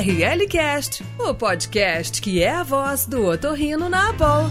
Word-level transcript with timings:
ORLcast, 0.00 1.04
o 1.18 1.34
podcast 1.34 2.22
que 2.22 2.42
é 2.42 2.48
a 2.48 2.62
voz 2.62 3.04
do 3.04 3.26
otorrino 3.26 3.86
na 3.90 4.08
Abol. 4.08 4.48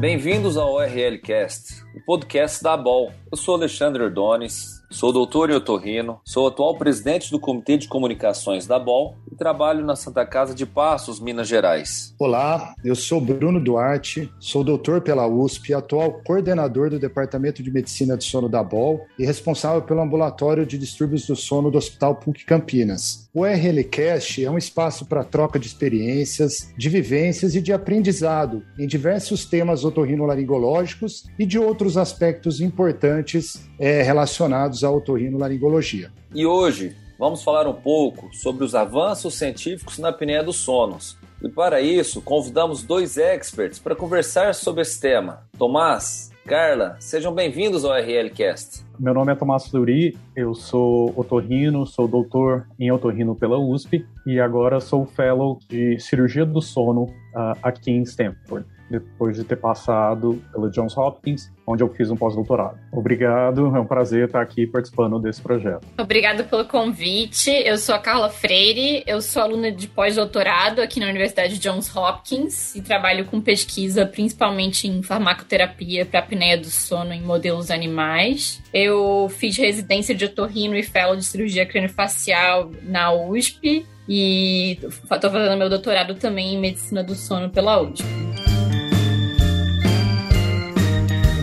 Bem-vindos 0.00 0.56
ao 0.56 0.72
ORLcast, 0.72 1.84
o 1.94 2.02
podcast 2.06 2.62
da 2.62 2.72
Abol. 2.72 3.12
Eu 3.30 3.36
sou 3.36 3.56
Alexandre 3.56 4.02
Ordones, 4.02 4.81
Sou 4.92 5.10
doutor 5.10 5.48
em 5.48 5.54
otorrino, 5.54 6.20
sou 6.22 6.46
atual 6.46 6.76
presidente 6.76 7.30
do 7.30 7.40
Comitê 7.40 7.78
de 7.78 7.88
Comunicações 7.88 8.66
da 8.66 8.78
BOL 8.78 9.16
e 9.32 9.34
trabalho 9.34 9.82
na 9.86 9.96
Santa 9.96 10.24
Casa 10.26 10.54
de 10.54 10.66
Passos, 10.66 11.18
Minas 11.18 11.48
Gerais. 11.48 12.14
Olá, 12.18 12.74
eu 12.84 12.94
sou 12.94 13.18
Bruno 13.18 13.58
Duarte, 13.58 14.30
sou 14.38 14.62
doutor 14.62 15.00
pela 15.00 15.26
USP, 15.26 15.72
atual 15.72 16.20
coordenador 16.26 16.90
do 16.90 16.98
Departamento 16.98 17.62
de 17.62 17.70
Medicina 17.70 18.18
do 18.18 18.22
Sono 18.22 18.50
da 18.50 18.62
BOL 18.62 19.06
e 19.18 19.24
responsável 19.24 19.80
pelo 19.80 20.02
ambulatório 20.02 20.66
de 20.66 20.76
distúrbios 20.76 21.26
do 21.26 21.34
sono 21.34 21.70
do 21.70 21.78
Hospital 21.78 22.16
PUC 22.16 22.44
Campinas. 22.44 23.21
O 23.34 23.46
RLCast 23.46 24.44
é 24.44 24.50
um 24.50 24.58
espaço 24.58 25.06
para 25.06 25.24
troca 25.24 25.58
de 25.58 25.66
experiências, 25.66 26.70
de 26.76 26.90
vivências 26.90 27.54
e 27.54 27.62
de 27.62 27.72
aprendizado 27.72 28.62
em 28.78 28.86
diversos 28.86 29.46
temas 29.46 29.86
otorrinolaringológicos 29.86 31.24
e 31.38 31.46
de 31.46 31.58
outros 31.58 31.96
aspectos 31.96 32.60
importantes 32.60 33.66
é, 33.78 34.02
relacionados 34.02 34.84
à 34.84 34.90
otorrinolaringologia. 34.90 36.12
E 36.34 36.44
hoje 36.44 36.94
vamos 37.18 37.42
falar 37.42 37.66
um 37.66 37.72
pouco 37.72 38.28
sobre 38.34 38.66
os 38.66 38.74
avanços 38.74 39.34
científicos 39.34 39.98
na 39.98 40.10
apneia 40.10 40.42
dos 40.42 40.56
sonos. 40.56 41.16
E 41.42 41.48
para 41.48 41.80
isso, 41.80 42.20
convidamos 42.20 42.82
dois 42.82 43.16
experts 43.16 43.78
para 43.78 43.96
conversar 43.96 44.54
sobre 44.54 44.82
esse 44.82 45.00
tema. 45.00 45.48
Tomás, 45.58 46.31
Carla, 46.46 46.96
sejam 46.98 47.32
bem-vindos 47.32 47.84
ao 47.84 47.92
RLcast. 47.92 48.84
Meu 48.98 49.14
nome 49.14 49.32
é 49.32 49.34
Tomás 49.36 49.68
Fleury, 49.68 50.18
eu 50.34 50.54
sou 50.54 51.12
otorrino, 51.16 51.86
sou 51.86 52.08
doutor 52.08 52.66
em 52.80 52.90
otorrino 52.90 53.36
pela 53.36 53.56
USP 53.56 54.04
e 54.26 54.40
agora 54.40 54.80
sou 54.80 55.06
fellow 55.06 55.60
de 55.68 56.00
cirurgia 56.00 56.44
do 56.44 56.60
sono 56.60 57.04
uh, 57.04 57.56
aqui 57.62 57.92
em 57.92 58.02
Stanford 58.02 58.66
depois 58.92 59.36
de 59.36 59.44
ter 59.44 59.56
passado 59.56 60.42
pela 60.52 60.70
Johns 60.70 60.96
Hopkins, 60.96 61.50
onde 61.66 61.82
eu 61.82 61.88
fiz 61.88 62.10
um 62.10 62.16
pós-doutorado. 62.16 62.78
Obrigado, 62.92 63.74
é 63.74 63.80
um 63.80 63.86
prazer 63.86 64.26
estar 64.26 64.42
aqui 64.42 64.66
participando 64.66 65.18
desse 65.18 65.40
projeto. 65.40 65.86
Obrigado 65.98 66.44
pelo 66.44 66.64
convite. 66.64 67.50
Eu 67.50 67.78
sou 67.78 67.94
a 67.94 67.98
Carla 67.98 68.28
Freire, 68.28 69.02
eu 69.06 69.20
sou 69.20 69.42
aluna 69.42 69.72
de 69.72 69.88
pós-doutorado 69.88 70.80
aqui 70.80 71.00
na 71.00 71.06
Universidade 71.06 71.58
Johns 71.58 71.94
Hopkins 71.94 72.74
e 72.74 72.82
trabalho 72.82 73.24
com 73.24 73.40
pesquisa 73.40 74.04
principalmente 74.04 74.86
em 74.86 75.02
farmacoterapia 75.02 76.04
para 76.04 76.20
apneia 76.20 76.58
do 76.58 76.68
sono 76.68 77.12
em 77.12 77.22
modelos 77.22 77.70
animais. 77.70 78.62
Eu 78.72 79.28
fiz 79.30 79.56
residência 79.56 80.14
de 80.14 80.24
otorrino 80.24 80.76
e 80.76 80.82
fellow 80.82 81.16
de 81.16 81.24
cirurgia 81.24 81.64
craniofacial 81.64 82.70
na 82.82 83.12
USP 83.12 83.86
e 84.08 84.78
estou 84.82 85.30
fazendo 85.30 85.56
meu 85.56 85.68
doutorado 85.68 86.14
também 86.14 86.54
em 86.54 86.60
medicina 86.60 87.02
do 87.02 87.14
sono 87.14 87.50
pela 87.50 87.80
USP. 87.80 88.21